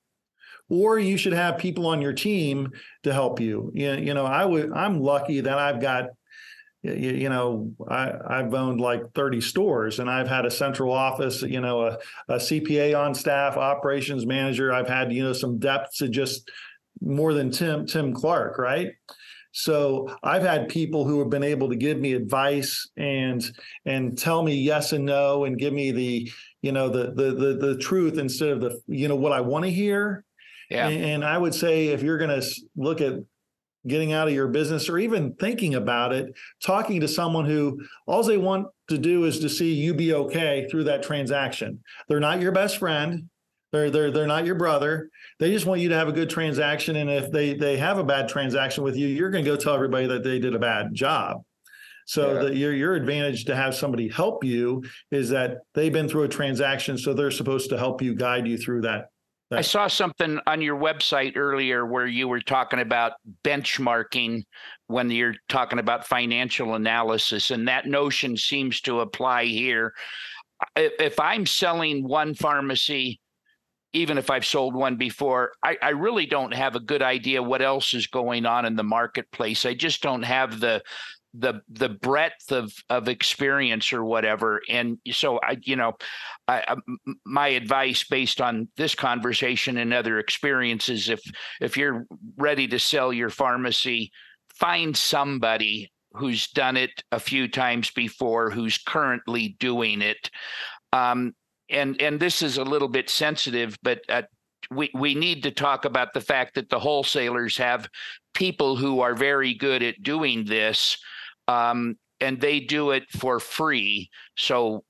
Or 0.69 0.97
you 0.97 1.17
should 1.17 1.33
have 1.33 1.57
people 1.57 1.87
on 1.87 2.01
your 2.01 2.13
team 2.13 2.71
to 3.03 3.13
help 3.13 3.39
you. 3.39 3.71
You, 3.75 3.93
you 3.93 4.13
know, 4.13 4.25
I 4.25 4.45
would 4.45 4.71
I'm 4.71 4.99
lucky 4.99 5.41
that 5.41 5.57
I've 5.57 5.81
got 5.81 6.05
you, 6.85 7.11
you 7.11 7.29
know, 7.29 7.71
I, 7.89 8.13
I've 8.27 8.53
owned 8.53 8.79
like 8.79 9.13
30 9.13 9.41
stores 9.41 9.99
and 9.99 10.09
I've 10.09 10.27
had 10.27 10.45
a 10.45 10.51
central 10.51 10.91
office, 10.91 11.41
you 11.41 11.61
know, 11.61 11.81
a, 11.83 11.97
a 12.29 12.35
CPA 12.35 12.97
on 12.97 13.15
staff, 13.15 13.57
operations 13.57 14.25
manager. 14.25 14.73
I've 14.73 14.87
had, 14.87 15.11
you 15.11 15.23
know, 15.23 15.33
some 15.33 15.57
depth 15.57 15.97
to 15.97 16.09
just 16.09 16.49
more 17.01 17.33
than 17.33 17.51
Tim, 17.51 17.85
Tim 17.85 18.13
Clark, 18.13 18.57
right? 18.57 18.91
So 19.51 20.13
I've 20.21 20.43
had 20.43 20.67
people 20.67 21.05
who 21.05 21.19
have 21.19 21.29
been 21.29 21.43
able 21.43 21.69
to 21.69 21.77
give 21.77 21.97
me 21.97 22.11
advice 22.11 22.89
and 22.97 23.41
and 23.85 24.17
tell 24.17 24.43
me 24.43 24.53
yes 24.53 24.91
and 24.91 25.05
no 25.05 25.45
and 25.45 25.57
give 25.57 25.71
me 25.71 25.91
the 25.91 26.29
you 26.61 26.73
know 26.73 26.89
the 26.89 27.13
the 27.13 27.33
the, 27.33 27.67
the 27.67 27.77
truth 27.77 28.17
instead 28.17 28.49
of 28.49 28.59
the 28.59 28.81
you 28.87 29.07
know 29.07 29.15
what 29.15 29.31
I 29.31 29.39
want 29.39 29.63
to 29.63 29.71
hear. 29.71 30.25
Yeah. 30.69 30.89
And, 30.89 31.05
and 31.05 31.23
I 31.23 31.37
would 31.37 31.55
say 31.55 31.87
if 31.87 32.03
you're 32.03 32.17
going 32.17 32.41
to 32.41 32.45
look 32.75 32.99
at 32.99 33.13
getting 33.87 34.13
out 34.13 34.27
of 34.27 34.33
your 34.33 34.47
business 34.47 34.89
or 34.89 34.97
even 34.97 35.33
thinking 35.35 35.75
about 35.75 36.13
it, 36.13 36.33
talking 36.63 37.01
to 37.01 37.07
someone 37.07 37.45
who 37.45 37.81
all 38.07 38.23
they 38.23 38.37
want 38.37 38.67
to 38.89 38.97
do 38.97 39.25
is 39.25 39.39
to 39.39 39.49
see 39.49 39.73
you 39.73 39.93
be 39.93 40.13
okay 40.13 40.67
through 40.69 40.85
that 40.85 41.03
transaction. 41.03 41.81
They're 42.07 42.19
not 42.19 42.41
your 42.41 42.51
best 42.51 42.77
friend. 42.77 43.29
They're 43.71 43.89
they're 43.89 44.11
they're 44.11 44.27
not 44.27 44.45
your 44.45 44.55
brother. 44.55 45.09
They 45.39 45.51
just 45.51 45.65
want 45.65 45.81
you 45.81 45.89
to 45.89 45.95
have 45.95 46.07
a 46.07 46.13
good 46.13 46.29
transaction. 46.29 46.95
And 46.95 47.09
if 47.09 47.31
they 47.31 47.53
they 47.55 47.77
have 47.77 47.97
a 47.97 48.03
bad 48.03 48.29
transaction 48.29 48.83
with 48.83 48.95
you, 48.95 49.07
you're 49.07 49.31
going 49.31 49.43
to 49.43 49.51
go 49.51 49.57
tell 49.57 49.73
everybody 49.73 50.07
that 50.07 50.23
they 50.23 50.39
did 50.39 50.55
a 50.55 50.59
bad 50.59 50.93
job. 50.93 51.43
So 52.05 52.33
Yeah. 52.35 52.43
that 52.43 52.55
your 52.55 52.73
your 52.73 52.93
advantage 52.93 53.45
to 53.45 53.55
have 53.55 53.75
somebody 53.75 54.07
help 54.07 54.43
you 54.43 54.83
is 55.11 55.29
that 55.29 55.57
they've 55.73 55.91
been 55.91 56.07
through 56.07 56.23
a 56.23 56.27
transaction, 56.29 56.97
so 56.97 57.13
they're 57.13 57.31
supposed 57.31 57.69
to 57.71 57.77
help 57.77 58.01
you 58.01 58.13
guide 58.15 58.47
you 58.47 58.57
through 58.57 58.81
that. 58.81 59.09
I 59.51 59.61
saw 59.61 59.87
something 59.87 60.39
on 60.47 60.61
your 60.61 60.77
website 60.77 61.33
earlier 61.35 61.85
where 61.85 62.07
you 62.07 62.27
were 62.27 62.41
talking 62.41 62.79
about 62.79 63.13
benchmarking 63.43 64.43
when 64.87 65.11
you're 65.11 65.35
talking 65.49 65.79
about 65.79 66.07
financial 66.07 66.75
analysis, 66.75 67.51
and 67.51 67.67
that 67.67 67.85
notion 67.85 68.37
seems 68.37 68.81
to 68.81 69.01
apply 69.01 69.45
here. 69.45 69.93
If, 70.75 70.93
if 70.99 71.19
I'm 71.19 71.45
selling 71.45 72.07
one 72.07 72.33
pharmacy, 72.33 73.19
even 73.93 74.17
if 74.17 74.29
I've 74.29 74.45
sold 74.45 74.73
one 74.73 74.97
before, 74.97 75.51
I, 75.63 75.77
I 75.81 75.89
really 75.89 76.25
don't 76.25 76.53
have 76.53 76.75
a 76.75 76.79
good 76.79 77.01
idea 77.01 77.41
what 77.41 77.61
else 77.61 77.93
is 77.93 78.07
going 78.07 78.45
on 78.45 78.65
in 78.65 78.75
the 78.75 78.83
marketplace. 78.83 79.65
I 79.65 79.73
just 79.73 80.01
don't 80.01 80.23
have 80.23 80.59
the 80.59 80.81
the 81.37 81.61
the 81.69 81.89
breadth 81.89 82.51
of 82.51 82.73
of 82.89 83.07
experience 83.07 83.91
or 83.91 84.03
whatever. 84.03 84.61
And 84.69 84.97
so 85.11 85.39
i 85.43 85.57
you 85.61 85.75
know 85.75 85.93
I, 86.47 86.63
I, 86.67 86.75
my 87.25 87.47
advice 87.49 88.03
based 88.03 88.41
on 88.41 88.67
this 88.77 88.95
conversation 88.95 89.77
and 89.77 89.93
other 89.93 90.19
experiences 90.19 91.09
if 91.09 91.21
if 91.61 91.77
you're 91.77 92.05
ready 92.37 92.67
to 92.67 92.79
sell 92.79 93.11
your 93.11 93.29
pharmacy 93.29 94.11
find 94.53 94.95
somebody 94.95 95.91
who's 96.13 96.47
done 96.47 96.77
it 96.77 97.03
a 97.11 97.19
few 97.19 97.47
times 97.47 97.91
before 97.91 98.49
who's 98.49 98.77
currently 98.77 99.57
doing 99.59 100.01
it. 100.01 100.29
Um, 100.93 101.33
and 101.69 102.01
and 102.01 102.19
this 102.19 102.41
is 102.41 102.57
a 102.57 102.63
little 102.63 102.87
bit 102.87 103.09
sensitive 103.09 103.75
but 103.81 103.99
uh, 104.07 104.21
we 104.71 104.89
we 104.93 105.15
need 105.15 105.43
to 105.43 105.51
talk 105.51 105.85
about 105.85 106.13
the 106.13 106.21
fact 106.21 106.55
that 106.55 106.69
the 106.69 106.79
wholesalers 106.79 107.57
have 107.57 107.87
people 108.33 108.75
who 108.75 109.01
are 109.01 109.15
very 109.15 109.53
good 109.53 109.81
at 109.83 110.03
doing 110.03 110.45
this 110.45 110.97
um, 111.47 111.97
and 112.19 112.39
they 112.39 112.59
do 112.59 112.91
it 112.91 113.09
for 113.11 113.39
free. 113.39 114.09
So, 114.37 114.83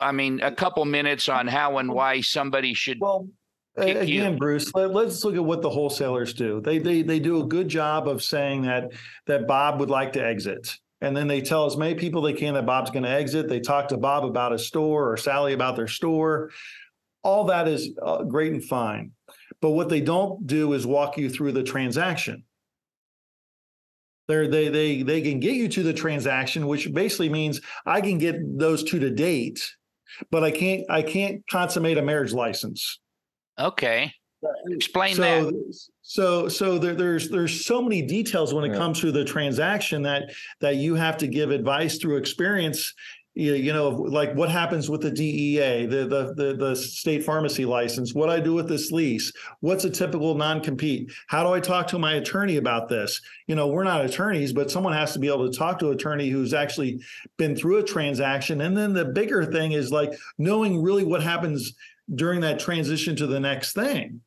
I 0.00 0.12
mean, 0.12 0.40
a 0.40 0.52
couple 0.52 0.84
minutes 0.84 1.28
on 1.28 1.46
how 1.46 1.78
and 1.78 1.92
why 1.92 2.20
somebody 2.20 2.74
should. 2.74 2.98
Well, 3.00 3.28
again, 3.76 4.08
you. 4.08 4.30
Bruce, 4.38 4.72
let, 4.74 4.94
us 4.94 5.24
look 5.24 5.34
at 5.34 5.44
what 5.44 5.62
the 5.62 5.70
wholesalers 5.70 6.34
do. 6.34 6.60
They 6.60 6.78
they 6.78 7.02
they 7.02 7.18
do 7.18 7.42
a 7.42 7.46
good 7.46 7.68
job 7.68 8.08
of 8.08 8.22
saying 8.22 8.62
that 8.62 8.92
that 9.26 9.46
Bob 9.46 9.80
would 9.80 9.90
like 9.90 10.12
to 10.14 10.24
exit. 10.24 10.76
And 11.00 11.16
then 11.16 11.28
they 11.28 11.40
tell 11.40 11.64
as 11.64 11.76
many 11.76 11.94
people 11.94 12.22
they 12.22 12.32
can 12.32 12.54
that 12.54 12.66
Bob's 12.66 12.90
going 12.90 13.04
to 13.04 13.10
exit. 13.10 13.48
They 13.48 13.60
talk 13.60 13.88
to 13.88 13.96
Bob 13.96 14.24
about 14.24 14.50
his 14.50 14.66
store 14.66 15.12
or 15.12 15.16
Sally 15.16 15.52
about 15.52 15.76
their 15.76 15.86
store. 15.86 16.50
All 17.22 17.44
that 17.44 17.68
is 17.68 17.90
uh, 18.02 18.24
great 18.24 18.52
and 18.52 18.64
fine. 18.64 19.12
But 19.60 19.70
what 19.70 19.88
they 19.88 20.00
don't 20.00 20.44
do 20.46 20.72
is 20.72 20.86
walk 20.86 21.16
you 21.16 21.30
through 21.30 21.52
the 21.52 21.62
transaction. 21.62 22.44
They're, 24.28 24.46
they 24.46 24.68
they 24.68 25.02
they 25.02 25.22
can 25.22 25.40
get 25.40 25.54
you 25.54 25.68
to 25.68 25.82
the 25.82 25.94
transaction, 25.94 26.66
which 26.66 26.92
basically 26.92 27.30
means 27.30 27.60
I 27.86 28.02
can 28.02 28.18
get 28.18 28.36
those 28.58 28.84
two 28.84 28.98
to 28.98 29.10
date, 29.10 29.60
but 30.30 30.44
I 30.44 30.50
can't 30.50 30.84
I 30.90 31.02
can't 31.02 31.42
consummate 31.50 31.96
a 31.96 32.02
marriage 32.02 32.34
license. 32.34 33.00
Okay, 33.58 34.12
explain 34.66 35.14
so, 35.14 35.22
that. 35.22 35.78
So 36.02 36.48
so 36.48 36.78
there, 36.78 36.94
there's 36.94 37.30
there's 37.30 37.64
so 37.64 37.82
many 37.82 38.02
details 38.02 38.52
when 38.52 38.64
it 38.64 38.72
yeah. 38.72 38.78
comes 38.78 39.00
to 39.00 39.10
the 39.10 39.24
transaction 39.24 40.02
that 40.02 40.30
that 40.60 40.76
you 40.76 40.94
have 40.94 41.16
to 41.18 41.26
give 41.26 41.50
advice 41.50 41.98
through 41.98 42.16
experience 42.16 42.92
you 43.38 43.72
know, 43.72 43.90
like 43.90 44.34
what 44.34 44.50
happens 44.50 44.90
with 44.90 45.00
the 45.00 45.12
DEA, 45.12 45.86
the, 45.86 46.06
the 46.06 46.34
the 46.34 46.56
the 46.56 46.74
state 46.74 47.24
pharmacy 47.24 47.64
license, 47.64 48.12
what 48.12 48.28
I 48.28 48.40
do 48.40 48.52
with 48.52 48.68
this 48.68 48.90
lease, 48.90 49.32
what's 49.60 49.84
a 49.84 49.90
typical 49.90 50.34
non-compete? 50.34 51.12
How 51.28 51.44
do 51.44 51.52
I 51.52 51.60
talk 51.60 51.86
to 51.88 52.00
my 52.00 52.14
attorney 52.14 52.56
about 52.56 52.88
this? 52.88 53.20
You 53.46 53.54
know, 53.54 53.68
we're 53.68 53.84
not 53.84 54.04
attorneys, 54.04 54.52
but 54.52 54.72
someone 54.72 54.92
has 54.92 55.12
to 55.12 55.20
be 55.20 55.28
able 55.28 55.48
to 55.48 55.56
talk 55.56 55.78
to 55.78 55.88
an 55.88 55.94
attorney 55.94 56.30
who's 56.30 56.52
actually 56.52 57.00
been 57.36 57.54
through 57.54 57.76
a 57.76 57.84
transaction. 57.84 58.60
And 58.60 58.76
then 58.76 58.92
the 58.92 59.04
bigger 59.04 59.44
thing 59.44 59.70
is 59.70 59.92
like 59.92 60.18
knowing 60.36 60.82
really 60.82 61.04
what 61.04 61.22
happens 61.22 61.74
during 62.12 62.40
that 62.40 62.58
transition 62.58 63.14
to 63.16 63.28
the 63.28 63.38
next 63.38 63.72
thing. 63.72 64.20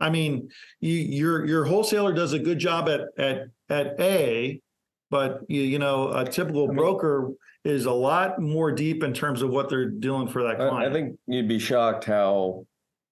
I 0.00 0.08
mean, 0.08 0.48
you, 0.80 0.94
your 0.94 1.44
your 1.44 1.64
wholesaler 1.66 2.14
does 2.14 2.32
a 2.32 2.38
good 2.38 2.58
job 2.58 2.88
at 2.88 3.02
at 3.18 3.48
at 3.68 4.00
A, 4.00 4.62
but 5.10 5.42
you, 5.46 5.60
you 5.60 5.78
know, 5.78 6.08
a 6.08 6.24
typical 6.24 6.68
broker 6.68 7.32
is 7.66 7.86
a 7.86 7.92
lot 7.92 8.40
more 8.40 8.70
deep 8.70 9.02
in 9.02 9.12
terms 9.12 9.42
of 9.42 9.50
what 9.50 9.68
they're 9.68 9.90
doing 9.90 10.28
for 10.28 10.42
that 10.44 10.56
client. 10.56 10.76
I, 10.76 10.86
I 10.86 10.92
think 10.92 11.18
you'd 11.26 11.48
be 11.48 11.58
shocked 11.58 12.04
how 12.04 12.64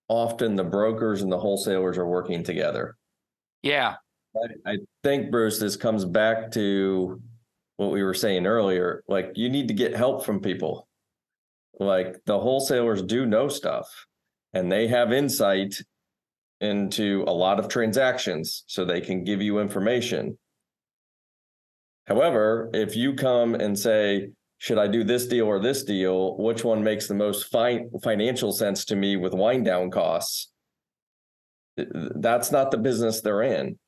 often 0.08 0.54
the 0.54 0.64
brokers 0.64 1.22
and 1.22 1.32
the 1.32 1.38
wholesalers 1.38 1.98
are 1.98 2.06
working 2.06 2.44
together. 2.44 2.96
Yeah. 3.62 3.94
I, 4.36 4.72
I 4.72 4.76
think 5.02 5.30
Bruce, 5.30 5.58
this 5.58 5.76
comes 5.76 6.04
back 6.04 6.52
to 6.52 7.20
what 7.78 7.90
we 7.90 8.04
were 8.04 8.14
saying 8.14 8.46
earlier. 8.46 9.02
Like 9.08 9.32
you 9.34 9.48
need 9.48 9.68
to 9.68 9.74
get 9.74 9.96
help 9.96 10.24
from 10.24 10.40
people. 10.40 10.86
Like 11.80 12.24
the 12.24 12.38
wholesalers 12.38 13.02
do 13.02 13.26
know 13.26 13.48
stuff 13.48 13.88
and 14.52 14.70
they 14.70 14.86
have 14.86 15.12
insight 15.12 15.74
into 16.60 17.24
a 17.26 17.32
lot 17.32 17.58
of 17.58 17.66
transactions 17.66 18.62
so 18.68 18.84
they 18.84 19.00
can 19.00 19.24
give 19.24 19.42
you 19.42 19.58
information. 19.58 20.38
However, 22.06 22.70
if 22.72 22.94
you 22.94 23.14
come 23.14 23.54
and 23.54 23.76
say, 23.76 24.30
should 24.64 24.78
I 24.78 24.86
do 24.86 25.04
this 25.04 25.26
deal 25.26 25.44
or 25.44 25.60
this 25.60 25.84
deal? 25.84 26.38
Which 26.38 26.64
one 26.64 26.82
makes 26.82 27.06
the 27.06 27.14
most 27.14 27.52
fi- 27.52 27.84
financial 28.02 28.50
sense 28.50 28.86
to 28.86 28.96
me 28.96 29.16
with 29.16 29.34
wind 29.34 29.66
down 29.66 29.90
costs? 29.90 30.52
That's 31.76 32.50
not 32.50 32.70
the 32.70 32.78
business 32.78 33.20
they're 33.20 33.42
in, 33.42 33.78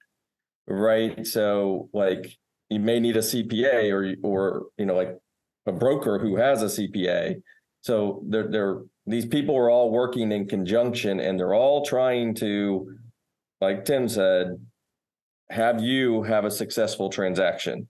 right? 0.66 1.26
So, 1.26 1.88
like, 1.94 2.36
you 2.68 2.78
may 2.78 3.00
need 3.00 3.16
a 3.16 3.20
CPA 3.20 3.90
or 3.90 4.16
or 4.22 4.66
you 4.76 4.84
know, 4.84 4.94
like 4.94 5.16
a 5.64 5.72
broker 5.72 6.18
who 6.18 6.36
has 6.36 6.62
a 6.62 6.66
CPA. 6.66 7.40
So 7.80 8.22
they're 8.28 8.48
they're 8.48 8.82
these 9.06 9.24
people 9.24 9.56
are 9.56 9.70
all 9.70 9.90
working 9.90 10.30
in 10.30 10.46
conjunction, 10.46 11.20
and 11.20 11.40
they're 11.40 11.54
all 11.54 11.86
trying 11.86 12.34
to, 12.34 12.94
like 13.62 13.86
Tim 13.86 14.10
said, 14.10 14.48
have 15.48 15.80
you 15.80 16.22
have 16.24 16.44
a 16.44 16.50
successful 16.50 17.08
transaction 17.08 17.88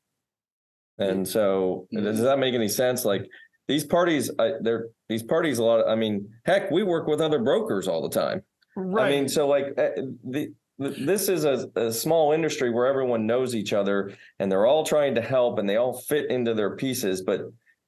and 0.99 1.27
so, 1.27 1.87
mm-hmm. 1.95 2.05
does 2.05 2.21
that 2.21 2.39
make 2.39 2.55
any 2.55 2.69
sense? 2.69 3.05
Like 3.05 3.29
these 3.69 3.85
parties, 3.85 4.31
I, 4.39 4.53
they're 4.61 4.89
these 5.09 5.23
parties. 5.23 5.59
A 5.59 5.65
lot. 5.65 5.81
Of, 5.81 5.89
I 5.89 5.95
mean, 5.95 6.29
heck, 6.45 6.71
we 6.71 6.83
work 6.83 7.07
with 7.07 7.21
other 7.21 7.39
brokers 7.39 7.89
all 7.89 8.03
the 8.03 8.09
time. 8.09 8.43
Right. 8.77 9.07
I 9.07 9.11
mean, 9.11 9.29
so 9.29 9.49
like 9.49 9.67
eh, 9.77 9.91
the 10.25 10.53
this 10.79 11.29
is 11.29 11.45
a, 11.45 11.71
a, 11.75 11.93
small 11.93 12.33
industry 12.33 12.71
where 12.71 12.87
everyone 12.87 13.27
knows 13.27 13.55
each 13.55 13.73
other 13.73 14.13
and 14.39 14.53
they're 14.53 14.67
all 14.67 14.85
trying 14.85 15.15
to 15.15 15.23
help 15.23 15.59
and 15.59 15.69
they 15.69 15.77
all 15.77 15.99
fit 16.03 16.31
into 16.31 16.53
their 16.53 16.77
pieces 16.77 17.23
but 17.23 17.41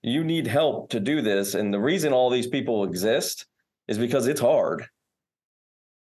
you 0.03 0.25
need 0.25 0.47
help 0.47 0.88
to 0.90 1.01
do 1.01 1.21
this 1.21 1.55
and 1.55 1.73
the 1.73 1.79
reason 1.79 2.12
all 2.12 2.31
these 2.31 2.47
people 2.47 2.85
exist 2.85 3.47
is 3.88 3.99
because 3.99 4.27
it's 4.27 4.40
hard 4.40 4.87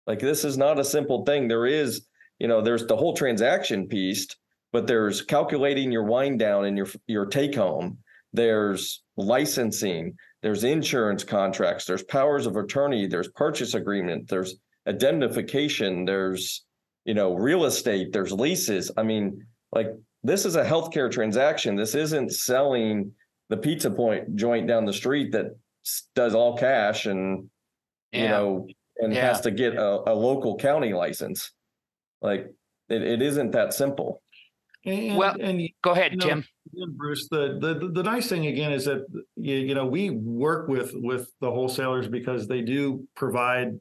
like 0.07 0.21
this 0.21 0.45
is 0.45 0.57
not 0.57 0.79
a 0.79 0.85
simple 0.85 1.25
thing 1.25 1.49
there 1.49 1.67
is 1.67 2.07
you 2.39 2.49
know 2.49 2.63
there's 2.63 2.87
the 2.87 2.97
whole 2.97 3.15
transaction 3.15 3.87
piece 3.87 4.27
but 4.73 4.87
there's 4.87 5.23
calculating 5.23 5.91
your 5.91 6.05
wind 6.05 6.39
down 6.39 6.65
and 6.65 6.77
your 6.77 6.89
your 7.07 7.27
take 7.27 7.55
home. 7.55 7.99
There's 8.33 9.03
licensing. 9.17 10.17
There's 10.43 10.65
insurance 10.65 11.25
contracts. 11.25 11.85
There's 11.85 12.05
powers 12.05 12.47
of 12.47 12.57
attorney. 12.57 13.07
There's 13.07 13.29
purchase 13.29 13.75
agreement. 13.75 14.29
There's 14.29 14.57
identification. 14.87 16.05
There's 16.05 16.65
you 17.05 17.15
know 17.15 17.35
real 17.35 17.65
estate. 17.65 18.13
There's 18.13 18.33
leases. 18.33 18.91
I 18.97 19.03
mean 19.03 19.47
like 19.73 19.89
this 20.23 20.45
is 20.45 20.57
a 20.57 20.65
healthcare 20.65 21.11
transaction. 21.11 21.77
This 21.77 21.95
isn't 21.95 22.33
selling 22.33 23.13
the 23.49 23.57
pizza 23.57 23.91
point 23.91 24.37
joint 24.37 24.67
down 24.69 24.85
the 24.85 24.93
street 24.93 25.33
that 25.33 25.57
does 26.15 26.35
all 26.35 26.57
cash 26.57 27.07
and 27.07 27.51
yeah. 28.13 28.23
you 28.23 28.29
know 28.29 28.67
and 28.99 29.13
yeah. 29.13 29.27
has 29.27 29.41
to 29.41 29.51
get 29.51 29.75
a, 29.75 30.11
a 30.11 30.15
local 30.15 30.57
county 30.57 30.93
license. 30.93 31.51
Like 32.23 32.53
it, 32.89 33.03
it 33.03 33.23
isn't 33.23 33.53
that 33.53 33.75
simple 33.75 34.23
and, 34.85 35.17
well, 35.17 35.37
and 35.39 35.69
go 35.83 35.91
ahead, 35.91 36.13
you 36.13 36.19
know, 36.19 36.27
Tim. 36.27 36.45
Bruce, 36.97 37.29
the, 37.29 37.59
the 37.61 37.91
the 37.93 38.03
nice 38.03 38.29
thing 38.29 38.47
again 38.47 38.73
is 38.73 38.85
that 38.87 39.05
you, 39.37 39.57
you 39.57 39.75
know 39.75 39.87
we 39.87 40.11
work 40.11 40.69
with 40.69 40.93
with 40.95 41.31
the 41.41 41.51
wholesalers 41.51 42.09
because 42.09 42.47
they 42.47 42.63
do 42.63 43.07
provide 43.15 43.79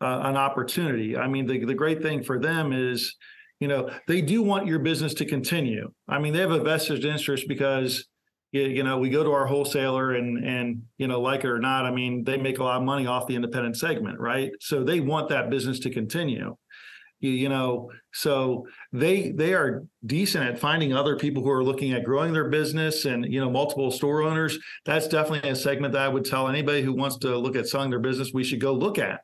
uh, 0.00 0.20
an 0.24 0.36
opportunity. 0.36 1.16
I 1.16 1.28
mean, 1.28 1.46
the 1.46 1.64
the 1.64 1.74
great 1.74 2.02
thing 2.02 2.22
for 2.22 2.38
them 2.38 2.72
is, 2.72 3.16
you 3.60 3.68
know, 3.68 3.90
they 4.08 4.20
do 4.20 4.42
want 4.42 4.66
your 4.66 4.78
business 4.78 5.14
to 5.14 5.24
continue. 5.24 5.90
I 6.08 6.18
mean, 6.18 6.32
they 6.32 6.40
have 6.40 6.50
a 6.50 6.62
vested 6.62 7.04
interest 7.04 7.48
because 7.48 8.06
you, 8.52 8.62
you 8.62 8.82
know 8.82 8.98
we 8.98 9.08
go 9.08 9.24
to 9.24 9.32
our 9.32 9.46
wholesaler 9.46 10.12
and 10.12 10.44
and 10.44 10.82
you 10.98 11.08
know 11.08 11.20
like 11.20 11.44
it 11.44 11.48
or 11.48 11.60
not, 11.60 11.86
I 11.86 11.92
mean, 11.92 12.24
they 12.24 12.36
make 12.36 12.58
a 12.58 12.64
lot 12.64 12.76
of 12.76 12.82
money 12.82 13.06
off 13.06 13.26
the 13.26 13.36
independent 13.36 13.78
segment, 13.78 14.18
right? 14.20 14.50
So 14.60 14.84
they 14.84 15.00
want 15.00 15.30
that 15.30 15.48
business 15.48 15.78
to 15.80 15.90
continue 15.90 16.56
you, 17.20 17.30
you 17.30 17.48
know 17.48 17.90
so 18.12 18.66
they 18.92 19.30
they 19.30 19.54
are 19.54 19.84
decent 20.04 20.44
at 20.44 20.58
finding 20.58 20.92
other 20.92 21.16
people 21.16 21.42
who 21.42 21.50
are 21.50 21.64
looking 21.64 21.92
at 21.92 22.04
growing 22.04 22.32
their 22.32 22.48
business 22.48 23.04
and 23.04 23.24
you 23.32 23.40
know 23.40 23.50
multiple 23.50 23.90
store 23.90 24.22
owners. 24.22 24.58
That's 24.84 25.08
definitely 25.08 25.48
a 25.48 25.56
segment 25.56 25.92
that 25.92 26.02
i 26.02 26.08
would 26.08 26.24
tell 26.24 26.48
anybody 26.48 26.82
who 26.82 26.92
wants 26.92 27.18
to 27.18 27.36
look 27.36 27.56
at 27.56 27.68
selling 27.68 27.90
their 27.90 27.98
business 27.98 28.32
we 28.32 28.44
should 28.44 28.60
go 28.60 28.72
look 28.72 28.98
at. 28.98 29.20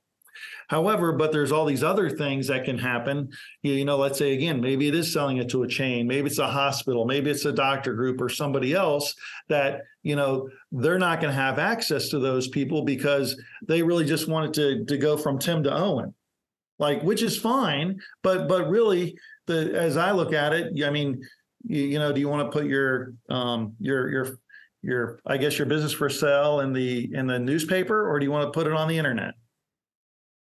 However, 0.69 1.13
but 1.13 1.31
there's 1.31 1.53
all 1.53 1.65
these 1.65 1.85
other 1.85 2.11
things 2.11 2.49
that 2.49 2.65
can 2.65 2.77
happen. 2.77 3.31
You, 3.63 3.85
know, 3.85 3.97
let's 3.97 4.19
say 4.19 4.35
again, 4.35 4.61
maybe 4.61 4.89
it 4.89 4.95
is 4.95 5.13
selling 5.13 5.37
it 5.37 5.49
to 5.51 5.63
a 5.63 5.69
chain, 5.69 6.09
maybe 6.09 6.27
it's 6.27 6.39
a 6.39 6.49
hospital, 6.49 7.05
maybe 7.05 7.31
it's 7.31 7.45
a 7.45 7.53
doctor 7.53 7.95
group 7.95 8.21
or 8.21 8.29
somebody 8.29 8.75
else 8.75 9.15
that, 9.49 9.83
you 10.03 10.17
know, 10.17 10.49
they're 10.73 10.99
not 10.99 11.21
going 11.21 11.33
to 11.33 11.41
have 11.41 11.59
access 11.59 12.09
to 12.09 12.19
those 12.19 12.49
people 12.49 12.83
because 12.83 13.41
they 13.67 13.83
really 13.83 14.05
just 14.05 14.29
wanted 14.29 14.55
to, 14.55 14.85
to 14.87 14.99
go 14.99 15.17
from 15.17 15.39
Tim 15.39 15.63
to 15.63 15.73
Owen 15.73 16.13
like 16.79 17.03
which 17.03 17.23
is 17.23 17.39
fine 17.39 17.99
but 18.23 18.49
but 18.49 18.69
really 18.69 19.17
the 19.47 19.73
as 19.75 19.97
i 19.97 20.11
look 20.11 20.33
at 20.33 20.53
it 20.53 20.73
i 20.85 20.91
mean 20.91 21.21
you, 21.65 21.83
you 21.83 21.99
know 21.99 22.13
do 22.13 22.21
you 22.21 22.29
want 22.29 22.47
to 22.47 22.57
put 22.57 22.67
your 22.67 23.13
um 23.31 23.75
your 23.81 24.11
your 24.11 24.39
your 24.83 25.21
i 25.27 25.37
guess 25.37 25.59
your 25.59 25.67
business 25.67 25.93
for 25.93 26.09
sale 26.09 26.61
in 26.61 26.73
the 26.73 27.11
in 27.15 27.27
the 27.27 27.39
newspaper 27.39 28.09
or 28.09 28.19
do 28.19 28.25
you 28.25 28.31
want 28.31 28.45
to 28.45 28.51
put 28.51 28.67
it 28.67 28.73
on 28.73 28.89
the 28.89 28.97
internet 28.97 29.35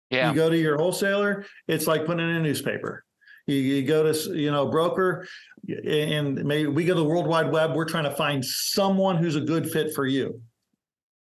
yeah 0.09 0.29
you 0.29 0.35
go 0.35 0.49
to 0.49 0.57
your 0.57 0.77
wholesaler 0.77 1.45
it's 1.67 1.87
like 1.87 2.05
putting 2.05 2.29
in 2.29 2.35
a 2.35 2.41
newspaper 2.41 3.03
You, 3.47 3.55
you 3.55 3.83
go 3.83 4.11
to 4.11 4.37
you 4.37 4.51
know 4.51 4.67
broker, 4.67 5.27
and 5.67 6.43
maybe 6.43 6.67
we 6.67 6.85
go 6.85 6.93
to 6.93 6.99
the 6.99 7.05
World 7.05 7.27
Wide 7.27 7.51
Web. 7.51 7.75
We're 7.75 7.85
trying 7.85 8.03
to 8.03 8.15
find 8.15 8.45
someone 8.45 9.17
who's 9.17 9.35
a 9.35 9.41
good 9.41 9.69
fit 9.69 9.95
for 9.95 10.05
you. 10.05 10.41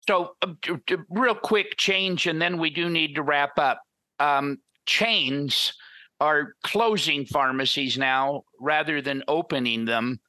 So, 0.07 0.35
uh, 0.41 0.75
real 1.09 1.35
quick 1.35 1.77
change, 1.77 2.27
and 2.27 2.41
then 2.41 2.57
we 2.57 2.69
do 2.69 2.89
need 2.89 3.15
to 3.15 3.23
wrap 3.23 3.57
up. 3.57 3.81
Um, 4.19 4.57
chains 4.85 5.73
are 6.19 6.53
closing 6.63 7.25
pharmacies 7.25 7.97
now 7.97 8.43
rather 8.59 9.01
than 9.01 9.23
opening 9.27 9.85
them. 9.85 10.19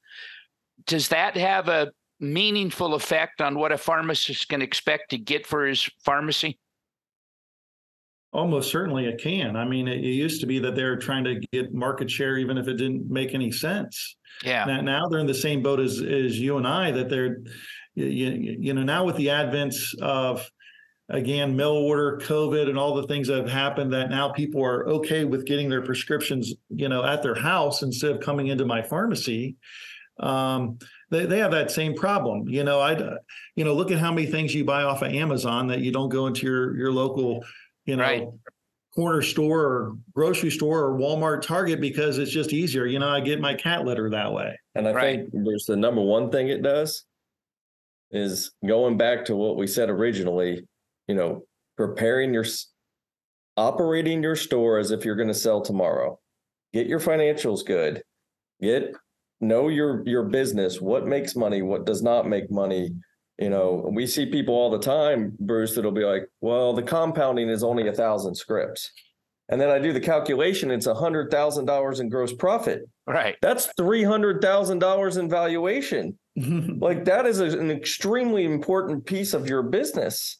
Does 0.86 1.08
that 1.08 1.36
have 1.36 1.68
a 1.68 1.92
meaningful 2.18 2.94
effect 2.94 3.40
on 3.40 3.58
what 3.58 3.72
a 3.72 3.78
pharmacist 3.78 4.48
can 4.48 4.62
expect 4.62 5.10
to 5.10 5.18
get 5.18 5.46
for 5.46 5.66
his 5.66 5.88
pharmacy? 6.04 6.58
Almost 8.32 8.70
certainly 8.70 9.04
it 9.04 9.20
can. 9.20 9.56
I 9.56 9.66
mean, 9.66 9.86
it, 9.86 10.02
used 10.02 10.40
to 10.40 10.46
be 10.46 10.58
that 10.60 10.74
they 10.74 10.84
were 10.84 10.96
trying 10.96 11.24
to 11.24 11.38
get 11.52 11.74
market 11.74 12.10
share, 12.10 12.38
even 12.38 12.56
if 12.56 12.66
it 12.66 12.74
didn't 12.74 13.10
make 13.10 13.34
any 13.34 13.52
sense. 13.52 14.16
Yeah. 14.42 14.64
Now, 14.64 14.80
now 14.80 15.08
they're 15.08 15.20
in 15.20 15.26
the 15.26 15.34
same 15.34 15.62
boat 15.62 15.78
as 15.78 16.00
as 16.00 16.40
you 16.40 16.56
and 16.56 16.66
I. 16.66 16.90
That 16.92 17.10
they're, 17.10 17.42
you, 17.94 18.56
you 18.58 18.72
know, 18.72 18.82
now 18.82 19.04
with 19.04 19.16
the 19.16 19.28
advent 19.28 19.74
of 20.00 20.48
again 21.12 21.54
mail 21.54 21.72
order 21.72 22.18
covid 22.22 22.68
and 22.68 22.78
all 22.78 22.94
the 22.94 23.06
things 23.06 23.28
that 23.28 23.36
have 23.36 23.48
happened 23.48 23.92
that 23.92 24.10
now 24.10 24.30
people 24.32 24.64
are 24.64 24.88
okay 24.88 25.24
with 25.24 25.44
getting 25.44 25.68
their 25.68 25.82
prescriptions 25.82 26.54
you 26.70 26.88
know 26.88 27.04
at 27.04 27.22
their 27.22 27.34
house 27.34 27.82
instead 27.82 28.10
of 28.10 28.20
coming 28.20 28.48
into 28.48 28.64
my 28.64 28.82
pharmacy 28.82 29.56
um, 30.20 30.78
they, 31.10 31.26
they 31.26 31.38
have 31.38 31.50
that 31.50 31.70
same 31.70 31.94
problem 31.94 32.48
you 32.48 32.64
know 32.64 32.80
i 32.80 32.92
you 33.56 33.64
know 33.64 33.74
look 33.74 33.90
at 33.90 33.98
how 33.98 34.10
many 34.10 34.26
things 34.26 34.54
you 34.54 34.64
buy 34.64 34.82
off 34.82 35.02
of 35.02 35.12
amazon 35.12 35.66
that 35.68 35.80
you 35.80 35.92
don't 35.92 36.08
go 36.08 36.26
into 36.26 36.46
your 36.46 36.76
your 36.76 36.92
local 36.92 37.44
you 37.84 37.96
know 37.96 38.02
Right. 38.02 38.28
corner 38.94 39.22
store 39.22 39.60
or 39.60 39.96
grocery 40.14 40.50
store 40.50 40.84
or 40.86 40.98
walmart 40.98 41.42
target 41.42 41.80
because 41.80 42.18
it's 42.18 42.30
just 42.30 42.52
easier 42.52 42.86
you 42.86 42.98
know 42.98 43.08
i 43.08 43.20
get 43.20 43.40
my 43.40 43.54
cat 43.54 43.84
litter 43.84 44.08
that 44.10 44.32
way 44.32 44.58
And 44.74 44.88
I 44.88 44.92
Right. 44.92 45.20
think 45.20 45.30
there's 45.32 45.66
the 45.66 45.76
number 45.76 46.00
one 46.00 46.30
thing 46.30 46.48
it 46.48 46.62
does 46.62 47.04
is 48.10 48.52
going 48.66 48.96
back 48.98 49.24
to 49.24 49.34
what 49.34 49.56
we 49.56 49.66
said 49.66 49.88
originally, 49.88 50.66
you 51.08 51.14
know, 51.14 51.44
preparing 51.76 52.32
your 52.32 52.44
operating 53.56 54.22
your 54.22 54.36
store 54.36 54.78
as 54.78 54.90
if 54.90 55.04
you're 55.04 55.16
going 55.16 55.28
to 55.28 55.34
sell 55.34 55.60
tomorrow. 55.60 56.18
Get 56.72 56.86
your 56.86 57.00
financials 57.00 57.64
good. 57.64 58.02
Get 58.60 58.94
know 59.40 59.68
your 59.68 60.02
your 60.06 60.22
business, 60.24 60.80
what 60.80 61.06
makes 61.06 61.34
money, 61.36 61.62
what 61.62 61.84
does 61.84 62.02
not 62.02 62.28
make 62.28 62.50
money. 62.50 62.90
You 63.38 63.50
know, 63.50 63.90
we 63.92 64.06
see 64.06 64.26
people 64.26 64.54
all 64.54 64.70
the 64.70 64.78
time, 64.78 65.36
Bruce, 65.40 65.74
that'll 65.74 65.90
be 65.90 66.04
like, 66.04 66.28
well, 66.40 66.72
the 66.72 66.82
compounding 66.82 67.48
is 67.48 67.64
only 67.64 67.88
a 67.88 67.92
thousand 67.92 68.36
scripts. 68.36 68.90
And 69.48 69.60
then 69.60 69.68
I 69.68 69.78
do 69.80 69.92
the 69.92 70.00
calculation, 70.00 70.70
it's 70.70 70.86
a 70.86 70.94
hundred 70.94 71.30
thousand 71.30 71.66
dollars 71.66 72.00
in 72.00 72.08
gross 72.08 72.32
profit. 72.32 72.82
Right. 73.06 73.36
That's 73.42 73.68
three 73.76 74.04
hundred 74.04 74.40
thousand 74.40 74.78
dollars 74.78 75.16
in 75.16 75.28
valuation. 75.28 76.18
Like 76.80 77.04
that 77.04 77.26
is 77.26 77.40
a- 77.40 77.58
an 77.58 77.70
extremely 77.70 78.44
important 78.44 79.04
piece 79.04 79.34
of 79.34 79.48
your 79.48 79.62
business. 79.62 80.38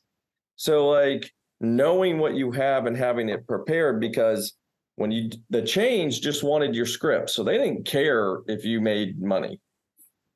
So 0.57 0.89
like 0.89 1.31
knowing 1.61 2.19
what 2.19 2.35
you 2.35 2.51
have 2.53 2.87
and 2.87 2.97
having 2.97 3.29
it 3.29 3.47
prepared 3.47 4.01
because 4.01 4.55
when 4.97 5.11
you 5.11 5.31
the 5.51 5.63
change 5.63 6.21
just 6.21 6.43
wanted 6.43 6.75
your 6.75 6.87
script. 6.87 7.31
So 7.31 7.43
they 7.43 7.59
didn't 7.59 7.87
care 7.87 8.39
if 8.47 8.65
you 8.65 8.81
made 8.81 9.21
money. 9.21 9.61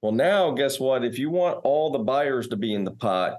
Well, 0.02 0.12
now 0.12 0.52
guess 0.52 0.78
what? 0.78 1.04
If 1.04 1.18
you 1.18 1.30
want 1.30 1.60
all 1.64 1.90
the 1.90 1.98
buyers 1.98 2.48
to 2.48 2.56
be 2.56 2.74
in 2.74 2.84
the 2.84 2.92
pot, 2.92 3.34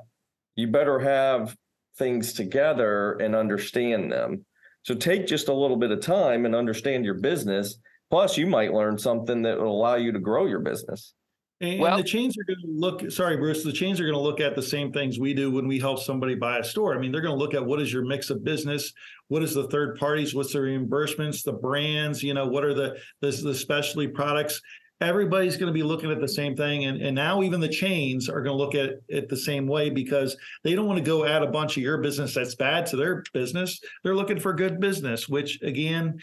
you 0.55 0.67
better 0.67 0.99
have 0.99 1.55
things 1.97 2.33
together 2.33 3.13
and 3.13 3.35
understand 3.35 4.11
them. 4.11 4.45
So 4.83 4.93
take 4.93 5.27
just 5.27 5.49
a 5.49 5.53
little 5.53 5.77
bit 5.77 5.91
of 5.91 6.01
time 6.01 6.45
and 6.45 6.55
understand 6.55 7.05
your 7.05 7.15
business. 7.15 7.77
Plus, 8.09 8.37
you 8.37 8.47
might 8.47 8.73
learn 8.73 8.97
something 8.97 9.41
that 9.41 9.59
will 9.59 9.71
allow 9.71 9.95
you 9.95 10.11
to 10.11 10.19
grow 10.19 10.45
your 10.45 10.59
business. 10.59 11.13
And, 11.59 11.79
Well- 11.79 11.97
the 11.97 12.03
chains 12.03 12.37
are 12.37 12.43
going 12.43 12.61
to 12.61 12.79
look. 12.79 13.11
Sorry, 13.11 13.35
Bruce. 13.37 13.63
The 13.63 13.71
chains 13.71 13.99
are 13.99 14.03
going 14.03 14.15
to 14.15 14.21
look 14.21 14.39
at 14.39 14.55
the 14.55 14.61
same 14.61 14.91
things 14.91 15.19
we 15.19 15.33
do 15.33 15.49
when 15.49 15.67
we 15.67 15.79
help 15.79 15.99
somebody 15.99 16.35
buy 16.35 16.59
a 16.59 16.63
store. 16.63 16.95
I 16.95 16.99
mean, 16.99 17.11
they're 17.11 17.21
going 17.21 17.35
to 17.37 17.43
look 17.43 17.55
at 17.55 17.65
what 17.65 17.81
is 17.81 17.91
your 17.91 18.05
mix 18.05 18.29
of 18.29 18.43
business, 18.43 18.93
what 19.27 19.41
is 19.41 19.55
the 19.55 19.67
third 19.69 19.97
parties, 19.97 20.35
what's 20.35 20.53
the 20.53 20.59
reimbursements, 20.59 21.43
the 21.43 21.53
brands. 21.53 22.21
You 22.21 22.35
know, 22.35 22.47
what 22.47 22.63
are 22.63 22.73
the 22.73 22.97
the, 23.21 23.31
the 23.31 23.55
specialty 23.55 24.07
products. 24.07 24.61
Everybody's 24.99 25.57
going 25.57 25.67
to 25.67 25.73
be 25.73 25.83
looking 25.83 26.11
at 26.11 26.19
the 26.19 26.27
same 26.27 26.55
thing, 26.55 26.85
and 26.85 27.01
and 27.01 27.15
now 27.15 27.43
even 27.43 27.59
the 27.59 27.67
chains 27.67 28.29
are 28.29 28.41
going 28.41 28.57
to 28.57 28.63
look 28.63 28.73
at 28.75 28.99
it 29.07 29.29
the 29.29 29.37
same 29.37 29.67
way 29.67 29.89
because 29.91 30.35
they 30.63 30.73
don't 30.75 30.87
want 30.87 30.97
to 30.97 31.03
go 31.05 31.25
add 31.25 31.43
a 31.43 31.51
bunch 31.51 31.77
of 31.77 31.83
your 31.83 31.99
business 31.99 32.33
that's 32.33 32.55
bad 32.55 32.85
to 32.87 32.95
their 32.95 33.23
business. 33.33 33.79
They're 34.03 34.15
looking 34.15 34.39
for 34.39 34.53
good 34.53 34.79
business, 34.79 35.29
which 35.29 35.59
again, 35.61 36.19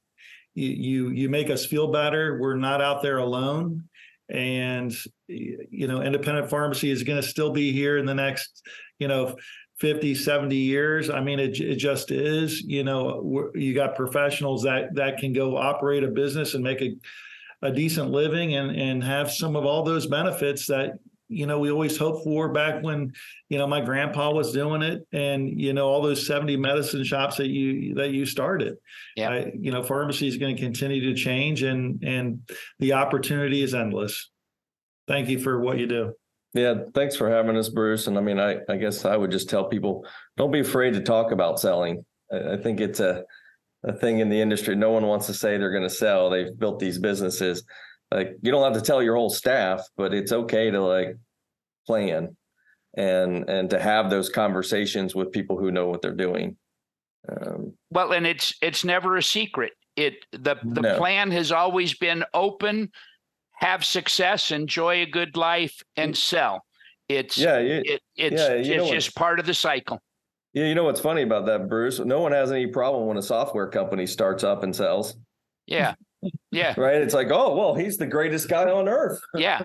you, 0.55 0.71
you 0.71 1.11
you 1.11 1.29
make 1.29 1.49
us 1.49 1.65
feel 1.65 1.93
better. 1.93 2.37
We're 2.41 2.57
not 2.57 2.83
out 2.83 3.03
there 3.03 3.19
alone, 3.19 3.85
and 4.29 4.95
you 5.29 5.87
know, 5.87 6.03
independent 6.03 6.51
pharmacy 6.51 6.91
is 6.91 7.03
going 7.03 7.21
to 7.21 7.27
still 7.27 7.51
be 7.51 7.73
here 7.73 7.99
in 7.99 8.07
the 8.07 8.15
next, 8.15 8.63
you 8.99 9.09
know, 9.09 9.37
50 9.79 10.15
70 10.15 10.57
years. 10.57 11.11
I 11.11 11.21
mean 11.21 11.39
it, 11.39 11.61
it 11.61 11.77
just 11.77 12.11
is 12.11 12.63
you 12.63 12.83
know 12.83 13.51
you 13.55 13.75
got 13.75 13.95
professionals 13.95 14.63
that 14.63 14.95
that 14.95 15.19
can 15.19 15.33
go 15.33 15.57
operate 15.57 16.03
a 16.03 16.09
business 16.09 16.55
and 16.55 16.65
make 16.65 16.81
a, 16.81 16.97
a 17.63 17.71
decent 17.71 18.11
living 18.11 18.55
and 18.55 18.71
and 18.75 19.05
have 19.05 19.31
some 19.31 19.55
of 19.55 19.67
all 19.67 19.83
those 19.83 20.07
benefits 20.07 20.67
that 20.69 20.93
you 21.29 21.47
know 21.47 21.59
we 21.59 21.71
always 21.71 21.97
hoped 21.97 22.25
for 22.25 22.49
back 22.51 22.83
when 22.83 23.13
you 23.49 23.59
know 23.59 23.67
my 23.67 23.81
grandpa 23.81 24.33
was 24.33 24.53
doing 24.53 24.83
it 24.83 25.07
and 25.13 25.61
you 25.61 25.73
know 25.73 25.87
all 25.89 26.03
those 26.03 26.27
70 26.27 26.57
Medicine 26.57 27.05
Shoppes 27.05 27.37
that 27.37 27.49
you 27.49 27.95
that 27.95 28.11
you 28.11 28.27
started 28.27 28.77
Yeah. 29.17 29.31
I, 29.31 29.53
you 29.59 29.73
know 29.73 29.83
pharmacy 29.83 30.29
is 30.29 30.37
going 30.37 30.57
to 30.57 30.63
continue 30.63 31.13
to 31.13 31.15
change 31.15 31.63
and 31.63 32.03
and 32.05 32.49
the 32.79 32.93
opportunity 32.93 33.63
is 33.63 33.75
endless 33.75 34.31
thank 35.09 35.29
you 35.29 35.39
for 35.39 35.61
what 35.61 35.79
you 35.79 35.87
do 35.87 36.13
Yeah, 36.55 36.75
thanks 36.95 37.17
for 37.17 37.29
having 37.29 37.57
us, 37.57 37.69
Bruce. 37.69 38.07
And 38.07 38.17
I 38.17 38.23
mean, 38.23 38.41
I, 38.41 38.59
I 38.69 38.77
guess 38.77 39.05
I 39.05 39.17
would 39.17 39.31
just 39.31 39.51
tell 39.51 39.69
people, 39.69 40.07
don't 40.39 40.51
be 40.51 40.61
afraid 40.61 40.95
to 40.95 41.01
talk 41.01 41.33
about 41.33 41.61
selling. 41.61 42.05
I, 42.33 42.55
I 42.55 42.57
think 42.57 42.81
it's 42.81 43.01
a, 43.01 43.25
a 43.85 43.93
thing 43.93 44.21
in 44.21 44.31
the 44.31 44.41
industry. 44.41 44.75
No 44.75 44.91
one 44.91 45.07
wants 45.07 45.27
to 45.27 45.35
say 45.35 45.59
they're 45.59 45.71
going 45.71 45.83
to 45.83 45.91
sell. 45.91 46.31
They've 46.31 46.59
built 46.59 46.79
these 46.79 46.99
businesses. 46.99 47.63
Like 48.17 48.39
you 48.41 48.51
don't 48.51 48.65
have 48.65 48.81
to 48.81 48.87
tell 48.87 49.03
your 49.03 49.15
whole 49.15 49.29
staff, 49.29 49.87
but 49.99 50.15
it's 50.15 50.33
okay 50.33 50.71
to 50.71 50.83
like 50.83 51.19
plan 51.87 52.35
and 52.97 53.49
and 53.49 53.69
to 53.71 53.79
have 53.79 54.09
those 54.09 54.31
conversations 54.31 55.15
with 55.15 55.33
people 55.33 55.59
who 55.59 55.71
know 55.71 55.87
what 55.87 56.01
they're 56.01 56.15
doing. 56.15 56.57
Um, 57.29 57.75
Well, 57.91 58.13
and 58.13 58.27
it's 58.27 58.55
it's 58.63 58.85
never 58.85 59.19
a 59.19 59.23
secret. 59.23 59.75
It 59.97 60.25
the 60.33 60.57
the 60.65 60.81
No. 60.81 60.97
plan 60.97 61.31
has 61.31 61.53
always 61.53 61.93
been 61.99 62.25
open, 62.33 62.91
have 63.53 63.85
success, 63.85 64.51
enjoy 64.51 65.03
a 65.03 65.07
good 65.07 65.37
life, 65.37 65.83
and 65.97 66.17
sell. 66.17 66.65
It's 67.11 67.37
Yeah, 67.37 67.59
you, 67.59 67.83
it, 67.85 68.01
it's 68.17 68.41
yeah, 68.41 68.77
it's 68.79 68.91
just 68.91 69.15
part 69.15 69.39
of 69.41 69.45
the 69.47 69.55
cycle. 69.55 70.01
yeah, 70.55 70.65
you 70.65 70.75
know 70.75 70.85
what's 70.85 71.01
funny 71.01 71.21
about 71.23 71.45
that, 71.47 71.69
Bruce? 71.69 71.99
No 72.01 72.21
one 72.21 72.33
has 72.33 72.51
any 72.51 72.67
problem 72.67 73.07
when 73.09 73.19
a 73.19 73.23
software 73.23 73.69
company 73.69 74.07
starts 74.07 74.43
up 74.43 74.63
and 74.63 74.75
sells, 74.75 75.17
Yeah. 75.67 75.95
Yeah. 76.51 76.75
right? 76.81 77.01
It's 77.03 77.15
like, 77.15 77.29
oh, 77.31 77.55
well, 77.57 77.75
he's 77.75 77.97
the 77.97 78.07
greatest 78.07 78.49
guy 78.49 78.71
on 78.71 78.89
earth. 78.89 79.21
Yeah. 79.37 79.63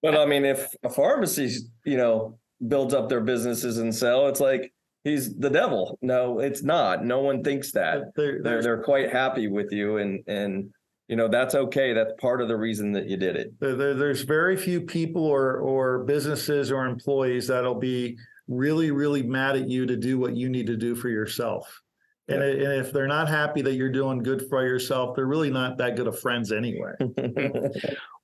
But 0.00 0.16
I 0.16 0.26
mean, 0.26 0.44
if 0.44 0.68
a 0.84 0.88
pharmacy, 0.90 1.50
you 1.84 1.96
know, 1.96 2.38
builds 2.68 2.94
up 2.94 3.08
their 3.08 3.20
businesses 3.20 3.78
and 3.78 3.92
sell, 3.92 4.28
it's 4.28 4.38
like 4.38 4.72
he's 5.02 5.34
the 5.36 5.50
devil. 5.50 5.98
No, 6.02 6.38
it's 6.38 6.62
not. 6.62 7.04
No 7.04 7.18
one 7.18 7.42
thinks 7.42 7.72
that. 7.72 8.14
There, 8.14 8.40
They're 8.40 8.62
they're 8.62 8.82
quite 8.84 9.10
happy 9.12 9.48
with 9.48 9.72
you, 9.72 9.96
and 9.96 10.22
and 10.28 10.70
you 11.08 11.16
know 11.16 11.26
that's 11.26 11.56
okay. 11.56 11.94
That's 11.94 12.12
part 12.20 12.40
of 12.40 12.46
the 12.46 12.56
reason 12.56 12.92
that 12.92 13.06
you 13.08 13.16
did 13.16 13.34
it. 13.34 13.52
There, 13.58 13.74
there- 13.74 13.94
there's 13.94 14.22
very 14.22 14.56
few 14.56 14.82
people 14.82 15.24
or 15.26 15.56
or 15.56 16.04
businesses 16.04 16.70
or 16.70 16.86
employees 16.86 17.48
that'll 17.48 17.74
be 17.74 18.16
really 18.46 18.92
really 18.92 19.24
mad 19.24 19.56
at 19.56 19.68
you 19.68 19.84
to 19.86 19.96
do 19.96 20.16
what 20.16 20.36
you 20.36 20.48
need 20.48 20.68
to 20.68 20.76
do 20.76 20.94
for 20.94 21.08
yourself. 21.08 21.82
And, 22.28 22.42
i- 22.42 22.46
and 22.46 22.72
if 22.74 22.92
they're 22.92 23.06
not 23.06 23.28
happy 23.28 23.62
that 23.62 23.74
you're 23.74 23.90
doing 23.92 24.22
good 24.22 24.46
for 24.48 24.62
yourself, 24.62 25.16
they're 25.16 25.26
really 25.26 25.50
not 25.50 25.78
that 25.78 25.96
good 25.96 26.06
of 26.06 26.18
friends 26.18 26.52
anyway. 26.52 26.92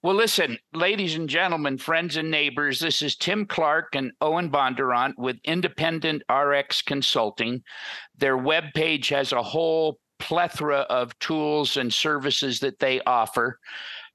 Well, 0.03 0.15
listen, 0.17 0.59
ladies 0.75 1.15
and 1.15 1.27
gentlemen, 1.31 1.79
friends 1.79 2.19
and 2.19 2.31
neighbors, 2.31 2.79
this 2.79 3.01
is 3.01 3.17
Tim 3.17 3.47
Clark 3.47 3.95
and 3.95 4.13
Owen 4.21 4.51
BonDurant 4.51 5.15
with 5.17 5.39
Independent 5.45 6.23
RX 6.31 6.83
Consulting. 6.83 7.63
Their 8.19 8.37
webpage 8.37 9.09
has 9.09 9.33
a 9.33 9.43
whole 9.43 9.99
plethora 10.19 10.81
of 10.91 11.19
tools 11.21 11.79
and 11.79 11.91
services 11.91 12.61
that 12.61 12.79
they 12.81 13.01
offer. 13.07 13.59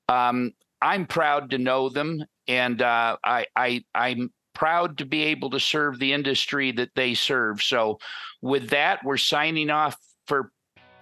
Um, 0.09 0.51
I'm 0.79 1.07
proud 1.07 1.49
to 1.49 1.57
know 1.57 1.89
them, 1.89 2.23
and 2.47 2.83
uh, 2.83 3.17
I, 3.23 3.47
I, 3.55 3.83
I'm 3.95 4.31
proud 4.59 4.97
to 4.97 5.05
be 5.05 5.23
able 5.23 5.49
to 5.49 5.59
serve 5.59 5.97
the 5.97 6.11
industry 6.11 6.73
that 6.73 6.89
they 6.93 7.13
serve. 7.13 7.63
So, 7.63 7.99
with 8.41 8.69
that, 8.71 8.99
we're 9.05 9.17
signing 9.17 9.69
off 9.69 9.97
for 10.27 10.51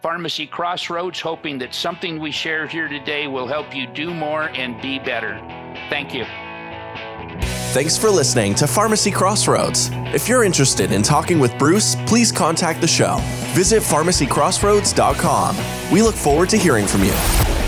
Pharmacy 0.04 0.46
Crossroads, 0.46 1.20
hoping 1.20 1.58
that 1.58 1.74
something 1.74 2.20
we 2.20 2.32
shared 2.32 2.72
here 2.72 2.88
today 2.88 3.28
will 3.28 3.48
help 3.48 3.76
you 3.76 3.88
do 3.88 4.14
more 4.14 4.50
and 4.52 4.80
be 4.80 5.00
better. 5.00 5.40
Thank 5.90 6.14
you. 6.14 6.26
Thanks 7.74 7.98
for 7.98 8.10
listening 8.10 8.54
to 8.56 8.68
Pharmacy 8.68 9.12
Crossroads. 9.12 9.90
If 10.14 10.30
you're 10.30 10.44
interested 10.44 10.92
in 10.92 11.02
talking 11.02 11.40
with 11.40 11.58
Bruce, 11.58 11.96
please 12.06 12.32
contact 12.32 12.80
the 12.80 12.88
show. 12.88 13.18
Visit 13.54 13.82
pharmacycrossroads.com. 13.82 15.92
We 15.92 16.04
look 16.04 16.16
forward 16.16 16.50
to 16.50 16.58
hearing 16.58 16.86
from 16.86 17.04
you. 17.04 17.67